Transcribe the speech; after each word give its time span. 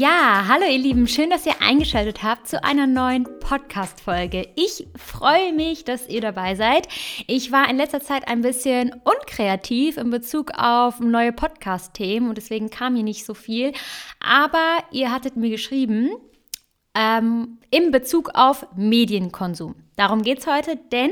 Ja, 0.00 0.46
hallo 0.48 0.64
ihr 0.64 0.78
Lieben, 0.78 1.06
schön, 1.06 1.28
dass 1.28 1.44
ihr 1.44 1.60
eingeschaltet 1.60 2.22
habt 2.22 2.48
zu 2.48 2.64
einer 2.64 2.86
neuen 2.86 3.24
Podcast-Folge. 3.38 4.48
Ich 4.56 4.88
freue 4.96 5.52
mich, 5.52 5.84
dass 5.84 6.08
ihr 6.08 6.22
dabei 6.22 6.54
seid. 6.54 6.88
Ich 7.26 7.52
war 7.52 7.68
in 7.68 7.76
letzter 7.76 8.00
Zeit 8.00 8.26
ein 8.26 8.40
bisschen 8.40 8.94
unkreativ 9.04 9.98
in 9.98 10.08
Bezug 10.08 10.52
auf 10.56 11.00
neue 11.00 11.34
Podcast-Themen 11.34 12.30
und 12.30 12.38
deswegen 12.38 12.70
kam 12.70 12.94
hier 12.94 13.04
nicht 13.04 13.26
so 13.26 13.34
viel. 13.34 13.74
Aber 14.20 14.78
ihr 14.90 15.12
hattet 15.12 15.36
mir 15.36 15.50
geschrieben, 15.50 16.08
ähm, 16.94 17.58
in 17.70 17.90
Bezug 17.90 18.30
auf 18.32 18.66
Medienkonsum. 18.74 19.74
Darum 19.96 20.22
geht 20.22 20.38
es 20.38 20.46
heute, 20.46 20.76
denn 20.76 21.10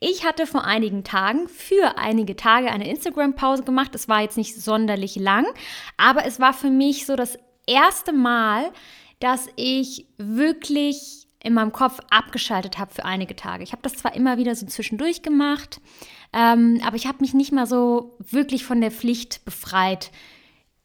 ich 0.00 0.24
hatte 0.24 0.46
vor 0.46 0.64
einigen 0.64 1.04
Tagen 1.04 1.48
für 1.48 1.98
einige 1.98 2.34
Tage 2.34 2.70
eine 2.70 2.88
Instagram-Pause 2.88 3.64
gemacht. 3.64 3.94
Es 3.94 4.08
war 4.08 4.22
jetzt 4.22 4.38
nicht 4.38 4.58
sonderlich 4.58 5.16
lang, 5.16 5.44
aber 5.98 6.24
es 6.24 6.40
war 6.40 6.54
für 6.54 6.70
mich 6.70 7.04
so 7.04 7.14
das 7.14 7.38
erste 7.66 8.12
Mal, 8.12 8.70
dass 9.20 9.48
ich 9.56 10.06
wirklich 10.18 11.26
in 11.42 11.54
meinem 11.54 11.72
Kopf 11.72 11.98
abgeschaltet 12.10 12.78
habe 12.78 12.94
für 12.94 13.04
einige 13.04 13.34
Tage. 13.34 13.64
Ich 13.64 13.72
habe 13.72 13.82
das 13.82 13.94
zwar 13.94 14.14
immer 14.14 14.38
wieder 14.38 14.54
so 14.54 14.66
zwischendurch 14.66 15.22
gemacht, 15.22 15.80
ähm, 16.32 16.80
aber 16.84 16.96
ich 16.96 17.06
habe 17.06 17.18
mich 17.20 17.34
nicht 17.34 17.52
mal 17.52 17.66
so 17.66 18.16
wirklich 18.18 18.64
von 18.64 18.80
der 18.80 18.90
Pflicht 18.90 19.44
befreit, 19.44 20.10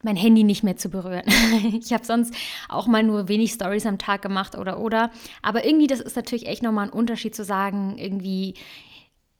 mein 0.02 0.16
Handy 0.16 0.44
nicht 0.44 0.62
mehr 0.62 0.76
zu 0.76 0.90
berühren. 0.90 1.24
ich 1.80 1.92
habe 1.92 2.04
sonst 2.04 2.34
auch 2.68 2.86
mal 2.86 3.02
nur 3.02 3.28
wenig 3.28 3.52
Stories 3.52 3.86
am 3.86 3.98
Tag 3.98 4.22
gemacht 4.22 4.56
oder 4.56 4.78
oder. 4.78 5.10
Aber 5.42 5.64
irgendwie, 5.64 5.86
das 5.86 6.00
ist 6.00 6.16
natürlich 6.16 6.46
echt 6.46 6.62
nochmal 6.62 6.86
ein 6.86 6.92
Unterschied 6.92 7.34
zu 7.34 7.44
sagen, 7.44 7.98
irgendwie, 7.98 8.54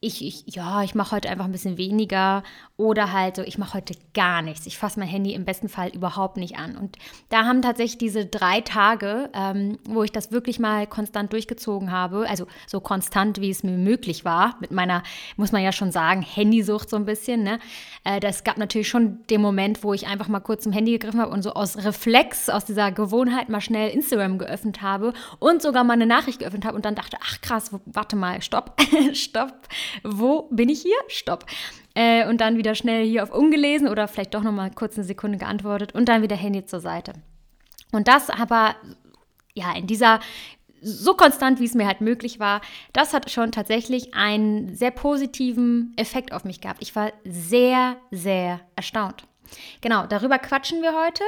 ich, 0.01 0.25
ich, 0.25 0.55
ja, 0.55 0.85
ich 0.85 0.95
mache 0.95 1.17
heute 1.17 1.29
einfach 1.29 1.47
ein 1.47 1.51
bisschen 1.51 1.77
weniger 1.77 2.45
oder 2.77 3.13
halt 3.13 3.35
so, 3.35 3.43
ich 3.43 3.59
mache 3.59 3.75
heute 3.75 3.95
gar 4.15 4.43
nichts. 4.43 4.65
Ich 4.67 4.79
fasse 4.79 5.01
mein 5.01 5.09
Handy 5.09 5.35
im 5.35 5.45
besten 5.45 5.69
Fall 5.69 5.89
überhaupt 5.89 6.37
nicht 6.37 6.57
an. 6.57 6.77
Und 6.77 6.97
da 7.31 7.45
haben 7.45 7.63
tatsächlich 7.63 7.99
diese 7.99 8.25
drei 8.25 8.61
Tage, 8.61 9.29
ähm, 9.35 9.79
wo 9.89 10.05
ich 10.05 10.13
das 10.13 10.31
wirklich 10.31 10.61
mal 10.61 10.87
konstant 10.87 11.33
durchgezogen 11.33 11.91
habe, 11.91 12.29
also 12.29 12.47
so 12.69 12.81
konstant, 12.81 13.41
wie 13.41 13.51
es 13.51 13.65
mir 13.65 13.73
möglich 13.73 14.25
war, 14.25 14.55
mit 14.61 14.71
meiner, 14.71 15.03
muss 15.37 15.51
man 15.51 15.65
ja 15.65 15.73
schon 15.73 15.91
sagen, 15.91 16.23
Handysucht 16.23 16.89
so 16.89 16.95
ein 16.97 17.05
bisschen. 17.05 17.43
Ne? 17.43 17.59
Äh, 18.05 18.21
das 18.21 18.45
gab 18.45 18.57
natürlich 18.57 18.89
schon 18.89 19.27
den 19.27 19.41
Moment, 19.41 19.83
wo 19.83 19.95
ich 19.95 20.07
einfach 20.07 20.29
mal 20.29 20.39
kurz 20.39 20.63
zum 20.63 20.73
Handy 20.73 20.93
gegriffen 20.93 21.21
habe 21.21 21.33
und 21.33 21.43
so 21.43 21.55
aus 21.55 21.77
Reflex, 21.77 22.49
aus 22.49 22.65
dieser 22.65 22.93
Gewohnheit 22.93 23.49
mal 23.49 23.61
schnell 23.61 23.91
Instagram 23.91 24.39
geöffnet 24.39 24.81
habe 24.81 25.13
und 25.41 25.61
sogar 25.61 25.83
mal 25.83 25.95
eine 25.95 26.07
Nachricht 26.07 26.39
geöffnet 26.39 26.65
habe 26.65 26.77
und 26.77 26.85
dann 26.85 26.95
dachte, 26.95 27.17
ach 27.21 27.41
krass, 27.41 27.73
warte 27.85 28.15
mal, 28.15 28.41
stopp, 28.43 28.81
stopp 29.13 29.67
wo 30.05 30.49
bin 30.51 30.69
ich 30.69 30.83
hier? 30.83 30.97
Stopp. 31.09 31.47
Äh, 31.95 32.27
und 32.29 32.41
dann 32.41 32.57
wieder 32.57 32.75
schnell 32.75 33.07
hier 33.07 33.23
auf 33.23 33.33
ungelesen 33.33 33.89
oder 33.89 34.09
vielleicht 34.09 34.35
doch 34.35 34.43
nochmal 34.43 34.71
kurz 34.71 34.97
eine 34.97 35.05
Sekunde 35.05 35.39
geantwortet 35.39 35.95
und 35.95 36.09
dann 36.09 36.23
wieder 36.23 36.37
Handy 36.37 36.65
zur 36.65 36.81
Seite. 36.81 37.15
Und 37.93 38.09
das 38.09 38.31
aber, 38.31 38.77
ja, 39.55 39.75
in 39.75 39.87
dieser 39.87 40.21
so 40.81 41.15
konstant, 41.15 41.61
wie 41.61 41.65
es 41.65 41.75
mir 41.75 41.87
halt 41.87 42.01
möglich 42.01 42.39
war, 42.39 42.61
das 42.93 43.13
hat 43.13 43.31
schon 43.31 43.53
tatsächlich 43.53 44.15
einen 44.15 44.75
sehr 44.75 44.91
positiven 44.91 45.93
Effekt 45.97 46.33
auf 46.33 46.45
mich 46.45 46.61
gehabt. 46.61 46.83
Ich 46.83 46.95
war 46.95 47.13
sehr, 47.25 47.97
sehr 48.11 48.61
erstaunt. 48.77 49.25
Genau, 49.81 50.07
darüber 50.07 50.39
quatschen 50.39 50.83
wir 50.83 50.95
heute. 50.95 51.25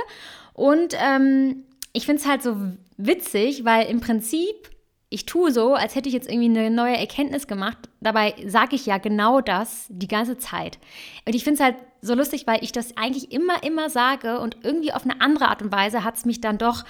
Und 0.53 0.95
ähm, 0.99 1.65
ich 1.93 2.07
finde 2.07 2.23
es 2.23 2.29
halt 2.29 2.43
so 2.43 2.57
witzig, 2.97 3.65
weil 3.65 3.87
im 3.87 4.01
Prinzip 4.01 4.71
ich 5.13 5.27
tue 5.27 5.51
so, 5.51 5.75
als 5.75 5.97
hätte 5.97 6.09
ich 6.09 6.15
jetzt 6.15 6.31
irgendwie 6.31 6.57
eine 6.59 6.71
neue 6.71 6.97
Erkenntnis 6.97 7.49
gemacht. 7.49 7.89
Dabei 8.01 8.35
sage 8.47 8.77
ich 8.77 8.87
ja 8.87 8.99
genau 8.99 9.41
das 9.41 9.87
die 9.89 10.07
ganze 10.07 10.39
Zeit. 10.39 10.79
Und 11.27 11.35
ich 11.35 11.43
finde 11.43 11.55
es 11.55 11.65
halt 11.65 11.77
so 12.01 12.15
lustig, 12.15 12.47
weil 12.47 12.63
ich 12.63 12.71
das 12.71 12.97
eigentlich 12.97 13.33
immer, 13.33 13.63
immer 13.65 13.91
sage 13.91 14.39
und 14.39 14.59
irgendwie 14.63 14.93
auf 14.93 15.05
eine 15.05 15.21
andere 15.21 15.49
Art 15.49 15.63
und 15.63 15.73
Weise 15.73 16.05
hat 16.05 16.17
es 16.17 16.25
mich 16.25 16.41
dann 16.41 16.59
doch 16.59 16.85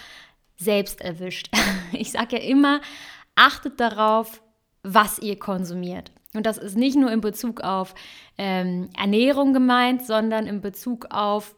selbst 0.56 1.00
erwischt. 1.00 1.48
Ich 1.92 2.12
sage 2.12 2.36
ja 2.36 2.42
immer, 2.44 2.80
achtet 3.34 3.80
darauf, 3.80 4.41
was 4.84 5.19
ihr 5.19 5.36
konsumiert. 5.36 6.12
Und 6.34 6.47
das 6.47 6.56
ist 6.56 6.76
nicht 6.76 6.97
nur 6.97 7.10
in 7.10 7.20
Bezug 7.20 7.62
auf 7.62 7.97
ähm, 8.38 8.91
Ernährung 8.97 9.53
gemeint, 9.53 10.06
sondern 10.06 10.47
in 10.47 10.60
Bezug 10.60 11.09
auf 11.10 11.56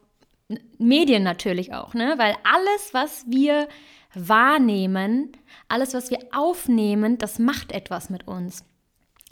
Medien 0.78 1.22
natürlich 1.22 1.74
auch, 1.74 1.92
ne? 1.92 2.14
Weil 2.16 2.34
alles, 2.44 2.94
was 2.94 3.26
wir 3.28 3.68
wahrnehmen, 4.14 5.32
alles, 5.68 5.94
was 5.94 6.10
wir 6.10 6.18
aufnehmen, 6.32 7.18
das 7.18 7.38
macht 7.38 7.72
etwas 7.72 8.10
mit 8.10 8.28
uns. 8.28 8.64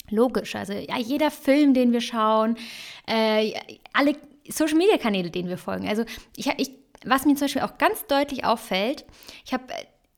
Logisch, 0.09 0.55
also 0.55 0.73
ja, 0.73 0.97
jeder 0.97 1.31
Film, 1.31 1.73
den 1.73 1.93
wir 1.93 2.01
schauen, 2.01 2.57
äh, 3.07 3.53
alle 3.93 4.15
Social 4.49 4.77
Media 4.77 4.97
Kanäle, 4.97 5.29
denen 5.29 5.49
wir 5.49 5.57
folgen. 5.57 5.87
Also 5.87 6.03
ich, 6.35 6.47
ich, 6.57 6.71
was 7.05 7.25
mir 7.25 7.35
zum 7.35 7.45
Beispiel 7.45 7.61
auch 7.61 7.77
ganz 7.77 8.05
deutlich 8.07 8.43
auffällt, 8.43 9.05
ich 9.45 9.53
habe 9.53 9.65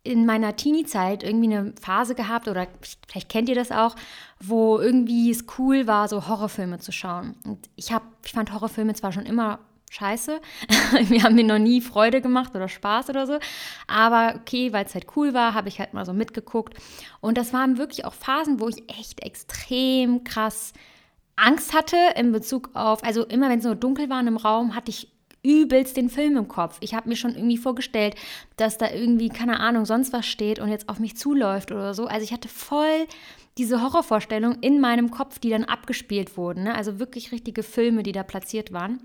in 0.03 0.25
meiner 0.25 0.55
Teenie-Zeit 0.55 1.23
irgendwie 1.23 1.55
eine 1.55 1.73
Phase 1.81 2.13
gehabt, 2.13 2.47
oder 2.47 2.67
vielleicht 3.07 3.29
kennt 3.29 3.47
ihr 3.47 3.55
das 3.55 3.71
auch, 3.71 3.95
wo 4.39 4.77
irgendwie 4.79 5.31
es 5.31 5.45
cool 5.57 5.87
war, 5.87 6.09
so 6.09 6.27
Horrorfilme 6.27 6.79
zu 6.79 6.91
schauen. 6.91 7.35
Und 7.45 7.69
ich, 7.75 7.93
hab, 7.93 8.03
ich 8.25 8.33
fand 8.33 8.51
Horrorfilme 8.51 8.93
zwar 8.95 9.13
schon 9.13 9.25
immer 9.25 9.59
scheiße. 9.93 10.41
Wir 11.09 11.23
haben 11.23 11.35
mir 11.35 11.43
noch 11.43 11.59
nie 11.59 11.81
Freude 11.81 12.21
gemacht 12.21 12.55
oder 12.55 12.67
Spaß 12.67 13.09
oder 13.09 13.27
so. 13.27 13.39
Aber 13.87 14.35
okay, 14.39 14.73
weil 14.73 14.85
es 14.85 14.93
halt 14.93 15.07
cool 15.15 15.33
war, 15.33 15.53
habe 15.53 15.69
ich 15.69 15.79
halt 15.79 15.93
mal 15.93 16.05
so 16.05 16.13
mitgeguckt. 16.13 16.75
Und 17.21 17.37
das 17.37 17.53
waren 17.53 17.77
wirklich 17.77 18.05
auch 18.05 18.13
Phasen, 18.13 18.59
wo 18.59 18.67
ich 18.69 18.89
echt 18.89 19.23
extrem 19.23 20.23
krass 20.23 20.73
Angst 21.35 21.73
hatte 21.73 21.97
in 22.15 22.31
Bezug 22.31 22.69
auf, 22.73 23.03
also 23.03 23.25
immer 23.25 23.49
wenn 23.49 23.59
es 23.59 23.65
so 23.65 23.73
dunkel 23.73 24.09
war 24.09 24.19
im 24.19 24.37
Raum, 24.37 24.75
hatte 24.75 24.91
ich 24.91 25.11
übelst 25.43 25.97
den 25.97 26.09
Film 26.09 26.37
im 26.37 26.47
Kopf. 26.47 26.77
Ich 26.79 26.93
habe 26.93 27.09
mir 27.09 27.15
schon 27.15 27.35
irgendwie 27.35 27.57
vorgestellt, 27.57 28.15
dass 28.55 28.77
da 28.77 28.89
irgendwie, 28.91 29.29
keine 29.29 29.59
Ahnung, 29.59 29.85
sonst 29.85 30.13
was 30.13 30.25
steht 30.25 30.59
und 30.59 30.69
jetzt 30.69 30.87
auf 30.87 30.99
mich 30.99 31.17
zuläuft 31.17 31.71
oder 31.71 31.93
so. 31.93 32.05
Also 32.05 32.23
ich 32.23 32.31
hatte 32.31 32.47
voll 32.47 33.07
diese 33.57 33.81
Horrorvorstellung 33.81 34.59
in 34.61 34.79
meinem 34.79 35.11
Kopf, 35.11 35.39
die 35.39 35.49
dann 35.49 35.65
abgespielt 35.65 36.37
wurden. 36.37 36.63
Ne? 36.63 36.75
Also 36.75 36.97
wirklich 36.97 37.31
richtige 37.31 37.61
Filme, 37.61 38.03
die 38.03 38.13
da 38.13 38.23
platziert 38.23 38.71
waren. 38.71 39.01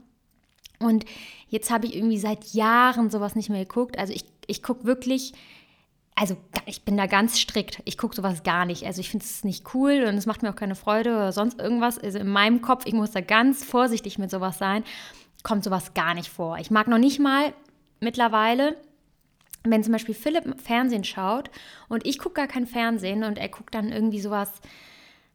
Und 0.81 1.05
jetzt 1.49 1.71
habe 1.71 1.87
ich 1.87 1.97
irgendwie 1.97 2.19
seit 2.19 2.53
Jahren 2.53 3.11
sowas 3.11 3.35
nicht 3.35 3.51
mehr 3.51 3.65
geguckt. 3.65 3.99
Also 3.99 4.13
ich, 4.13 4.25
ich 4.47 4.63
gucke 4.63 4.85
wirklich, 4.85 5.33
also 6.15 6.37
ich 6.67 6.85
bin 6.85 6.97
da 6.97 7.07
ganz 7.07 7.39
strikt. 7.39 7.83
Ich 7.85 7.99
gucke 7.99 8.15
sowas 8.15 8.43
gar 8.43 8.65
nicht. 8.65 8.85
Also 8.85 9.01
ich 9.01 9.11
finde 9.11 9.25
es 9.25 9.45
nicht 9.45 9.75
cool 9.75 10.05
und 10.09 10.17
es 10.17 10.27
macht 10.27 10.43
mir 10.43 10.51
auch 10.51 10.57
keine 10.57 10.75
Freude 10.75 11.11
oder 11.11 11.33
sonst 11.33 11.61
irgendwas. 11.61 11.99
Also 11.99 12.19
in 12.19 12.29
meinem 12.29 12.61
Kopf, 12.61 12.87
ich 12.87 12.95
muss 12.95 13.13
da 13.13 13.21
ganz 13.21 13.65
vorsichtig 13.65 14.19
mit 14.19 14.31
sowas 14.31 14.59
sein, 14.59 14.85
kommt 15.43 15.65
sowas 15.65 15.95
gar 15.95 16.15
nicht 16.15 16.29
vor. 16.29 16.59
Ich 16.59 16.71
mag 16.71 16.89
noch 16.89 16.99
nicht 16.99 17.19
mal 17.19 17.53
mittlerweile, 18.01 18.77
wenn 19.65 19.83
zum 19.83 19.93
Beispiel 19.93 20.15
Philipp 20.15 20.61
Fernsehen 20.61 21.05
schaut 21.05 21.51
und 21.89 22.07
ich 22.07 22.19
gucke 22.19 22.35
gar 22.35 22.47
kein 22.47 22.67
Fernsehen 22.67 23.25
und 23.25 23.39
er 23.39 23.49
guckt 23.49 23.75
dann 23.75 23.91
irgendwie 23.91 24.21
sowas, 24.21 24.51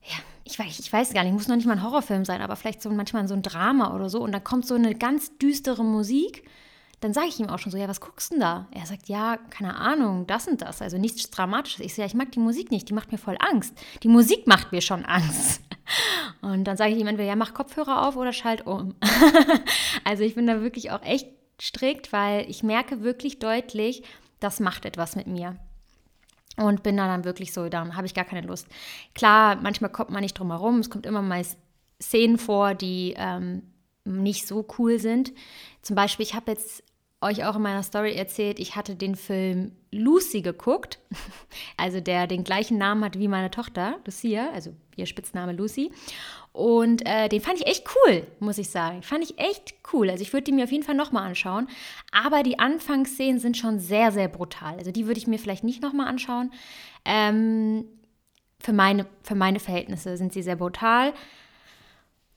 ja, 0.06 0.18
ich 0.44 0.60
weiß, 0.60 0.80
ich 0.80 0.92
weiß 0.92 1.14
gar 1.14 1.24
nicht, 1.24 1.34
muss 1.34 1.48
noch 1.48 1.56
nicht 1.56 1.66
mal 1.66 1.74
ein 1.74 1.84
Horrorfilm 1.84 2.26
sein, 2.26 2.42
aber 2.42 2.56
vielleicht 2.56 2.82
so 2.82 2.90
manchmal 2.90 3.28
so 3.28 3.34
ein 3.34 3.42
Drama 3.42 3.96
oder 3.96 4.10
so 4.10 4.22
und 4.22 4.32
dann 4.32 4.44
kommt 4.44 4.68
so 4.68 4.76
eine 4.76 4.96
ganz 4.96 5.38
düstere 5.38 5.84
Musik, 5.84 6.44
dann 7.04 7.14
sage 7.14 7.28
ich 7.28 7.40
ihm 7.40 7.50
auch 7.50 7.60
schon 7.60 7.72
so, 7.72 7.78
ja, 7.78 7.90
was 7.90 8.00
guckst 8.00 8.32
du 8.32 8.36
denn 8.36 8.42
da? 8.42 8.68
Er 8.72 8.86
sagt, 8.86 9.10
ja, 9.10 9.38
keine 9.50 9.76
Ahnung, 9.76 10.26
das 10.26 10.48
und 10.48 10.62
das, 10.62 10.82
also 10.82 10.98
nichts 10.98 11.30
Dramatisches. 11.30 11.86
Ich 11.86 11.94
sage, 11.94 12.04
ja, 12.04 12.08
ich 12.08 12.14
mag 12.14 12.32
die 12.32 12.40
Musik 12.40 12.72
nicht, 12.72 12.88
die 12.88 12.94
macht 12.94 13.12
mir 13.12 13.18
voll 13.18 13.38
Angst. 13.40 13.78
Die 14.04 14.08
Musik 14.08 14.48
macht 14.48 14.72
mir 14.72 14.82
schon 14.82 15.04
Angst. 15.04 15.62
Und 16.42 16.64
dann 16.64 16.78
sage 16.78 16.94
ich 16.94 17.00
ihm 17.00 17.08
entweder, 17.08 17.28
ja, 17.28 17.36
mach 17.36 17.54
Kopfhörer 17.54 18.08
auf 18.08 18.16
oder 18.16 18.32
schalt 18.32 18.66
um. 18.66 18.96
also 20.06 20.24
ich 20.24 20.36
bin 20.36 20.48
da 20.48 20.62
wirklich 20.62 20.92
auch 20.92 21.02
echt 21.02 21.28
strikt, 21.62 22.14
weil 22.14 22.50
ich 22.50 22.64
merke 22.64 23.02
wirklich 23.02 23.40
deutlich, 23.40 24.04
das 24.40 24.62
macht 24.62 24.86
etwas 24.86 25.18
mit 25.18 25.28
mir. 25.28 25.58
Und 26.58 26.84
bin 26.84 26.98
da 26.98 27.08
dann 27.08 27.26
wirklich 27.26 27.52
so, 27.52 27.68
dann 27.68 27.96
habe 27.96 28.06
ich 28.06 28.14
gar 28.14 28.26
keine 28.26 28.46
Lust. 28.46 28.68
Klar, 29.16 29.56
manchmal 29.56 29.92
kommt 29.92 30.12
man 30.12 30.22
nicht 30.22 30.38
drum 30.38 30.52
herum. 30.52 30.80
Es 30.80 30.90
kommt 30.90 31.06
immer 31.06 31.22
mal 31.22 31.44
Szenen 32.02 32.38
vor, 32.38 32.76
die 32.76 33.16
ähm, 33.18 33.64
nicht 34.06 34.48
so 34.48 34.66
cool 34.78 35.00
sind. 35.00 35.34
Zum 35.82 35.96
Beispiel, 35.96 36.26
ich 36.26 36.36
habe 36.36 36.52
jetzt 36.52 36.84
euch 37.22 37.46
auch 37.46 37.56
in 37.56 37.62
meiner 37.62 37.84
Story 37.84 38.14
erzählt, 38.14 38.60
ich 38.60 38.76
hatte 38.76 38.96
den 38.96 39.16
Film 39.16 39.72
Lucy 39.92 40.42
geguckt, 40.42 41.00
also 41.78 42.02
der 42.02 42.28
den 42.28 42.44
gleichen 42.44 42.78
Namen 42.78 43.04
hat 43.04 43.18
wie 43.18 43.28
meine 43.28 43.50
Tochter, 43.50 43.98
Lucia, 44.06 44.50
also 44.52 44.76
ihr 44.96 45.06
Spitzname 45.06 45.54
Lucy. 45.54 45.92
Und 46.54 47.04
äh, 47.08 47.30
den 47.30 47.42
fand 47.42 47.60
ich 47.60 47.66
echt 47.66 47.88
cool, 47.96 48.28
muss 48.40 48.60
ich 48.60 48.70
sagen. 48.70 49.02
Fand 49.02 49.24
ich 49.24 49.40
echt 49.40 49.74
cool. 49.92 50.12
Also 50.12 50.22
ich 50.22 50.34
würde 50.34 50.44
die 50.44 50.52
mir 50.52 50.66
auf 50.66 50.72
jeden 50.72 50.84
Fall 50.84 50.94
nochmal 50.94 51.26
anschauen. 51.26 51.68
Aber 52.12 52.44
die 52.44 52.60
Anfangsszenen 52.60 53.40
sind 53.40 53.58
schon 53.58 53.80
sehr, 53.80 54.12
sehr 54.12 54.28
brutal. 54.28 54.78
Also 54.78 54.92
die 54.92 55.08
würde 55.08 55.18
ich 55.18 55.26
mir 55.26 55.40
vielleicht 55.40 55.64
nicht 55.64 55.82
nochmal 55.82 56.08
anschauen. 56.08 56.52
Ähm, 57.06 57.86
für, 58.60 58.72
meine, 58.72 59.08
für 59.24 59.34
meine 59.34 59.60
Verhältnisse 59.60 60.16
sind 60.16 60.32
sie 60.32 60.44
sehr 60.44 60.56
brutal. 60.56 61.14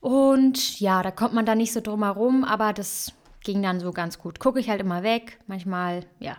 Und 0.00 0.80
ja, 0.80 1.02
da 1.02 1.10
kommt 1.10 1.34
man 1.34 1.44
da 1.44 1.54
nicht 1.54 1.74
so 1.74 1.82
drum 1.82 2.02
herum, 2.02 2.42
aber 2.42 2.72
das 2.72 3.12
ging 3.44 3.62
dann 3.62 3.80
so 3.80 3.92
ganz 3.92 4.18
gut. 4.18 4.40
Gucke 4.40 4.60
ich 4.60 4.70
halt 4.70 4.80
immer 4.80 5.02
weg. 5.02 5.38
Manchmal, 5.46 6.06
ja, 6.20 6.38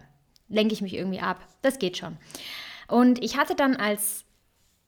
lenke 0.50 0.73
ich 0.73 0.81
mich 0.81 0.95
irgendwie 0.95 1.19
ab. 1.19 1.47
Das 1.62 1.77
geht 1.77 1.97
schon. 1.97 2.18
Und 2.88 3.23
ich 3.23 3.38
hatte 3.38 3.53
dann 3.53 3.75
als 3.75 4.25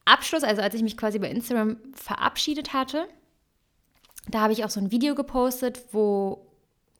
Abschluss, 0.09 0.43
also 0.43 0.61
als 0.61 0.75
ich 0.75 0.83
mich 0.83 0.97
quasi 0.97 1.19
bei 1.19 1.29
Instagram 1.29 1.77
verabschiedet 1.93 2.73
hatte, 2.73 3.07
da 4.27 4.41
habe 4.41 4.53
ich 4.53 4.63
auch 4.63 4.69
so 4.69 4.79
ein 4.79 4.91
Video 4.91 5.15
gepostet, 5.15 5.83
wo 5.91 6.45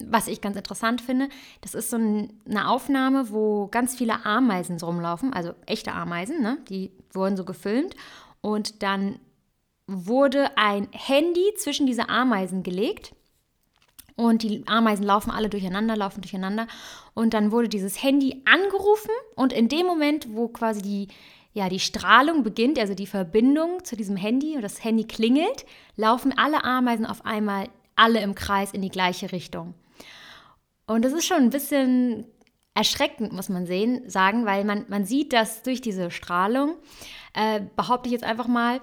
was 0.05 0.27
ich 0.27 0.39
ganz 0.39 0.55
interessant 0.55 1.01
finde, 1.01 1.27
das 1.61 1.75
ist 1.75 1.89
so 1.89 1.97
eine 1.97 2.69
Aufnahme, 2.69 3.31
wo 3.31 3.67
ganz 3.67 3.95
viele 3.95 4.25
Ameisen 4.25 4.79
rumlaufen, 4.79 5.33
also 5.33 5.53
echte 5.65 5.91
Ameisen, 5.91 6.41
ne? 6.41 6.57
die 6.69 6.91
wurden 7.11 7.35
so 7.35 7.43
gefilmt. 7.43 7.95
Und 8.41 8.81
dann 8.81 9.19
wurde 9.87 10.57
ein 10.57 10.87
Handy 10.91 11.53
zwischen 11.57 11.85
diese 11.85 12.07
Ameisen 12.07 12.63
gelegt. 12.63 13.13
Und 14.15 14.43
die 14.43 14.63
Ameisen 14.67 15.05
laufen 15.05 15.31
alle 15.31 15.49
durcheinander, 15.49 15.95
laufen 15.95 16.21
durcheinander. 16.21 16.67
Und 17.13 17.33
dann 17.33 17.51
wurde 17.51 17.69
dieses 17.69 18.01
Handy 18.01 18.41
angerufen. 18.45 19.11
Und 19.35 19.53
in 19.53 19.67
dem 19.67 19.85
Moment, 19.85 20.27
wo 20.33 20.47
quasi 20.49 20.81
die 20.81 21.07
ja, 21.53 21.69
die 21.69 21.79
Strahlung 21.79 22.43
beginnt, 22.43 22.77
also 22.77 22.93
die 22.93 23.07
Verbindung 23.07 23.83
zu 23.83 23.95
diesem 23.95 24.15
Handy 24.15 24.55
und 24.55 24.61
das 24.61 24.83
Handy 24.83 25.05
klingelt, 25.05 25.65
laufen 25.95 26.37
alle 26.37 26.63
Ameisen 26.63 27.05
auf 27.05 27.25
einmal 27.25 27.69
alle 27.95 28.21
im 28.21 28.35
Kreis 28.35 28.71
in 28.71 28.81
die 28.81 28.89
gleiche 28.89 29.31
Richtung. 29.31 29.73
Und 30.87 31.03
das 31.03 31.13
ist 31.13 31.25
schon 31.25 31.37
ein 31.37 31.49
bisschen 31.49 32.25
erschreckend, 32.73 33.33
muss 33.33 33.49
man 33.49 33.65
sehen, 33.65 34.09
sagen, 34.09 34.45
weil 34.45 34.63
man, 34.63 34.85
man 34.87 35.05
sieht, 35.05 35.33
dass 35.33 35.63
durch 35.63 35.81
diese 35.81 36.11
Strahlung, 36.11 36.75
äh, 37.33 37.61
behaupte 37.75 38.07
ich 38.07 38.13
jetzt 38.13 38.23
einfach 38.23 38.47
mal, 38.47 38.79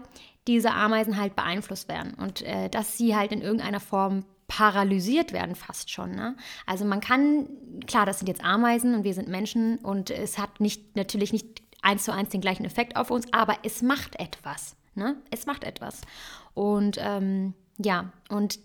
diese 0.46 0.72
Ameisen 0.72 1.16
halt 1.16 1.34
beeinflusst 1.34 1.88
werden 1.88 2.14
und 2.14 2.42
äh, 2.42 2.68
dass 2.68 2.96
sie 2.96 3.16
halt 3.16 3.32
in 3.32 3.42
irgendeiner 3.42 3.80
Form 3.80 4.24
paralysiert 4.48 5.32
werden 5.32 5.56
fast 5.56 5.90
schon. 5.90 6.12
Ne? 6.12 6.36
Also 6.66 6.84
man 6.84 7.00
kann, 7.00 7.48
klar, 7.86 8.06
das 8.06 8.18
sind 8.18 8.28
jetzt 8.28 8.44
Ameisen 8.44 8.94
und 8.94 9.04
wir 9.04 9.14
sind 9.14 9.28
Menschen 9.28 9.78
und 9.78 10.10
es 10.10 10.38
hat 10.38 10.60
nicht, 10.60 10.94
natürlich 10.94 11.32
nicht 11.32 11.62
eins 11.82 12.04
zu 12.04 12.12
eins 12.12 12.30
den 12.30 12.40
gleichen 12.40 12.64
Effekt 12.64 12.96
auf 12.96 13.10
uns, 13.10 13.26
aber 13.32 13.56
es 13.62 13.82
macht 13.82 14.18
etwas. 14.18 14.76
Ne? 14.94 15.16
Es 15.30 15.46
macht 15.46 15.64
etwas. 15.64 16.00
Und 16.54 16.96
ähm, 17.00 17.54
ja, 17.78 18.12
und 18.28 18.58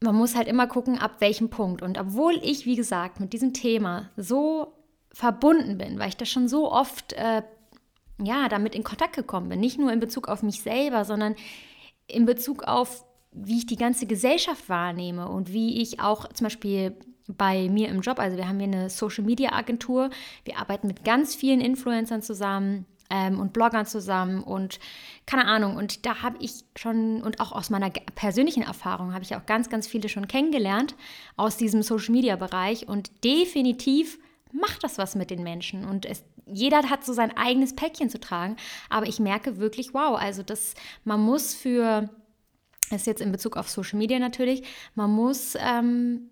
man 0.00 0.14
muss 0.14 0.34
halt 0.34 0.48
immer 0.48 0.66
gucken, 0.66 0.98
ab 0.98 1.16
welchem 1.20 1.50
Punkt. 1.50 1.82
Und 1.82 1.98
obwohl 1.98 2.38
ich, 2.42 2.66
wie 2.66 2.76
gesagt, 2.76 3.20
mit 3.20 3.32
diesem 3.32 3.52
Thema 3.52 4.10
so 4.16 4.74
verbunden 5.12 5.78
bin, 5.78 5.98
weil 5.98 6.08
ich 6.08 6.16
das 6.16 6.28
schon 6.28 6.48
so 6.48 6.70
oft 6.72 7.12
äh, 7.12 7.42
ja, 8.20 8.48
damit 8.48 8.74
in 8.74 8.84
Kontakt 8.84 9.14
gekommen 9.14 9.48
bin, 9.48 9.60
nicht 9.60 9.78
nur 9.78 9.92
in 9.92 10.00
Bezug 10.00 10.28
auf 10.28 10.42
mich 10.42 10.62
selber, 10.62 11.04
sondern 11.04 11.34
in 12.06 12.24
Bezug 12.26 12.64
auf, 12.64 13.04
wie 13.32 13.58
ich 13.58 13.66
die 13.66 13.76
ganze 13.76 14.06
Gesellschaft 14.06 14.68
wahrnehme 14.68 15.28
und 15.28 15.52
wie 15.52 15.80
ich 15.80 16.00
auch 16.00 16.28
zum 16.32 16.46
Beispiel 16.46 16.96
bei 17.36 17.68
mir 17.68 17.88
im 17.88 18.00
Job, 18.00 18.18
also 18.18 18.36
wir 18.36 18.48
haben 18.48 18.58
hier 18.58 18.68
eine 18.68 18.90
Social 18.90 19.24
Media 19.24 19.52
Agentur, 19.52 20.10
wir 20.44 20.58
arbeiten 20.58 20.86
mit 20.86 21.04
ganz 21.04 21.34
vielen 21.34 21.60
Influencern 21.60 22.22
zusammen, 22.22 22.86
ähm, 23.12 23.38
und 23.38 23.52
Bloggern 23.52 23.86
zusammen 23.86 24.42
und 24.42 24.80
keine 25.26 25.44
Ahnung. 25.44 25.76
Und 25.76 26.06
da 26.06 26.22
habe 26.22 26.38
ich 26.40 26.64
schon, 26.76 27.22
und 27.22 27.40
auch 27.40 27.52
aus 27.52 27.68
meiner 27.68 27.90
persönlichen 27.90 28.62
Erfahrung, 28.62 29.12
habe 29.12 29.22
ich 29.22 29.36
auch 29.36 29.46
ganz, 29.46 29.68
ganz 29.68 29.86
viele 29.86 30.08
schon 30.08 30.26
kennengelernt 30.26 30.96
aus 31.36 31.58
diesem 31.58 31.82
Social-Media-Bereich. 31.82 32.88
Und 32.88 33.22
definitiv 33.22 34.18
macht 34.50 34.82
das 34.82 34.96
was 34.96 35.14
mit 35.14 35.30
den 35.30 35.42
Menschen. 35.42 35.84
Und 35.84 36.06
es, 36.06 36.24
jeder 36.46 36.88
hat 36.88 37.04
so 37.04 37.12
sein 37.12 37.36
eigenes 37.36 37.76
Päckchen 37.76 38.08
zu 38.08 38.18
tragen. 38.18 38.56
Aber 38.88 39.06
ich 39.06 39.20
merke 39.20 39.58
wirklich, 39.58 39.92
wow, 39.92 40.18
also 40.18 40.42
das, 40.42 40.74
man 41.04 41.20
muss 41.20 41.52
für, 41.52 42.08
das 42.90 43.02
ist 43.02 43.06
jetzt 43.06 43.20
in 43.20 43.30
Bezug 43.30 43.58
auf 43.58 43.68
Social 43.68 43.98
Media 43.98 44.18
natürlich, 44.18 44.62
man 44.94 45.10
muss 45.10 45.54
ähm, 45.60 46.30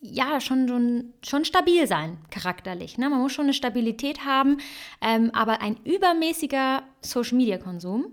ja, 0.00 0.40
schon, 0.40 0.68
schon, 0.68 1.14
schon 1.22 1.44
stabil 1.44 1.86
sein, 1.86 2.18
charakterlich. 2.30 2.98
Ne? 2.98 3.08
Man 3.08 3.20
muss 3.20 3.32
schon 3.32 3.46
eine 3.46 3.54
Stabilität 3.54 4.24
haben, 4.24 4.58
ähm, 5.00 5.30
aber 5.32 5.62
ein 5.62 5.76
übermäßiger 5.84 6.82
Social-Media-Konsum 7.00 8.12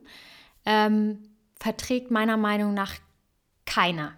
ähm, 0.66 1.20
verträgt 1.60 2.10
meiner 2.10 2.38
Meinung 2.38 2.74
nach 2.74 2.96
keiner. 3.66 4.14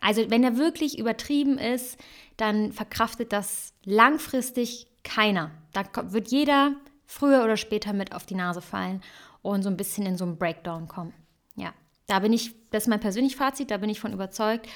Also 0.00 0.30
wenn 0.30 0.44
er 0.44 0.56
wirklich 0.56 0.98
übertrieben 0.98 1.58
ist, 1.58 1.98
dann 2.36 2.72
verkraftet 2.72 3.32
das 3.32 3.72
langfristig 3.84 4.86
keiner. 5.04 5.50
Da 5.72 5.84
wird 6.12 6.28
jeder 6.28 6.74
früher 7.06 7.44
oder 7.44 7.56
später 7.56 7.92
mit 7.92 8.14
auf 8.14 8.26
die 8.26 8.34
Nase 8.34 8.60
fallen 8.60 9.00
und 9.42 9.62
so 9.62 9.70
ein 9.70 9.76
bisschen 9.76 10.06
in 10.06 10.18
so 10.18 10.24
einen 10.24 10.38
Breakdown 10.38 10.88
kommen. 10.88 11.14
Ja, 11.54 11.72
da 12.08 12.18
bin 12.18 12.32
ich, 12.32 12.54
das 12.70 12.84
ist 12.84 12.88
mein 12.88 13.00
persönliches 13.00 13.38
Fazit, 13.38 13.70
da 13.70 13.78
bin 13.78 13.90
ich 13.90 14.00
von 14.00 14.12
überzeugt. 14.12 14.68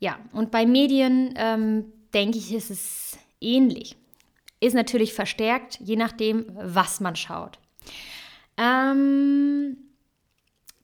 Ja, 0.00 0.18
und 0.32 0.50
bei 0.50 0.66
Medien 0.66 1.34
ähm, 1.36 1.92
denke 2.14 2.38
ich, 2.38 2.52
ist 2.52 2.70
es 2.70 3.18
ähnlich. 3.40 3.96
Ist 4.60 4.74
natürlich 4.74 5.14
verstärkt, 5.14 5.78
je 5.80 5.96
nachdem, 5.96 6.46
was 6.54 7.00
man 7.00 7.16
schaut. 7.16 7.58
Ähm, 8.56 9.76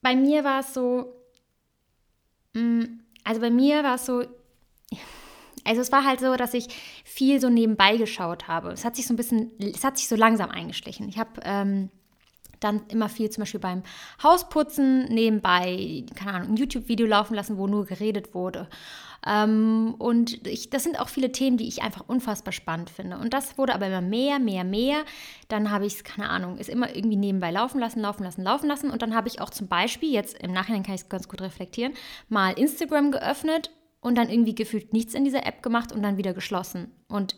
bei 0.01 0.15
mir 0.15 0.45
war 0.45 0.61
es 0.61 0.75
so, 0.75 1.13
mh, 2.55 2.63
mm, 2.63 3.01
also 3.25 3.41
bei 3.41 3.51
mir 3.51 3.83
war 3.83 3.95
es 3.95 4.07
so, 4.07 4.23
also 5.65 5.81
es 5.81 5.91
war 5.91 6.05
halt 6.05 6.21
so, 6.21 6.37
dass 6.37 6.55
ich 6.55 6.69
viel 7.05 7.41
so 7.41 7.49
nebenbei 7.49 7.97
geschaut 7.97 8.49
habe. 8.49 8.71
Es 8.73 8.85
hat 8.85 8.97
sich 8.97 9.07
so 9.07 9.15
ein 9.15 9.17
bisschen, 9.17 9.51
es 9.59 9.83
hat 9.83 9.99
sich 9.99 10.09
so 10.09 10.17
langsam 10.17 10.51
eingeschlichen. 10.51 11.09
Ich 11.09 11.19
habe 11.19 11.41
ähm, 11.45 11.91
dann 12.61 12.83
immer 12.89 13.09
viel 13.09 13.31
zum 13.31 13.43
Beispiel 13.43 13.61
beim 13.61 13.83
Hausputzen 14.23 15.07
nebenbei, 15.07 16.05
keine 16.15 16.35
Ahnung, 16.35 16.51
ein 16.51 16.57
YouTube-Video 16.57 17.07
laufen 17.07 17.35
lassen, 17.35 17.59
wo 17.59 17.67
nur 17.67 17.87
geredet 17.87 18.35
wurde. 18.35 18.69
Ähm, 19.27 19.95
und 19.99 20.47
ich, 20.47 20.71
das 20.71 20.83
sind 20.83 21.01
auch 21.01 21.09
viele 21.09 21.33
Themen, 21.33 21.57
die 21.57 21.67
ich 21.67 21.83
einfach 21.83 22.05
unfassbar 22.07 22.53
spannend 22.53 22.91
finde. 22.91 23.19
Und 23.19 23.33
das 23.33 23.57
wurde 23.57 23.75
aber 23.75 23.87
immer 23.87 24.03
mehr, 24.03 24.39
mehr, 24.39 24.65
mehr. 24.65 24.99
Dann 25.49 25.71
habe 25.71 25.87
ich 25.87 25.95
es, 25.95 26.05
keine 26.05 26.29
Ahnung, 26.29 26.59
ist 26.59 26.69
immer 26.69 26.95
irgendwie 26.95 27.17
nebenbei 27.17 27.51
laufen 27.51 27.79
lassen, 27.81 28.01
laufen 28.01 28.25
lassen, 28.25 28.43
laufen 28.43 28.69
lassen. 28.69 28.91
Und 28.91 29.03
dann 29.03 29.15
habe 29.15 29.29
ich 29.29 29.41
auch 29.41 29.51
zum 29.51 29.69
Beispiel, 29.69 30.13
jetzt 30.13 30.43
im 30.43 30.53
Nachhinein 30.53 30.83
kann 30.83 30.95
ich 30.95 31.03
es 31.03 31.09
ganz 31.09 31.29
gut 31.29 31.41
reflektieren, 31.41 31.95
mal 32.29 32.51
Instagram 32.53 33.13
geöffnet 33.13 33.71
und 34.01 34.17
dann 34.17 34.29
irgendwie 34.29 34.55
gefühlt 34.55 34.93
nichts 34.93 35.15
in 35.15 35.25
dieser 35.25 35.47
App 35.47 35.63
gemacht 35.63 35.93
und 35.93 36.03
dann 36.03 36.19
wieder 36.19 36.35
geschlossen. 36.35 36.93
Und 37.09 37.37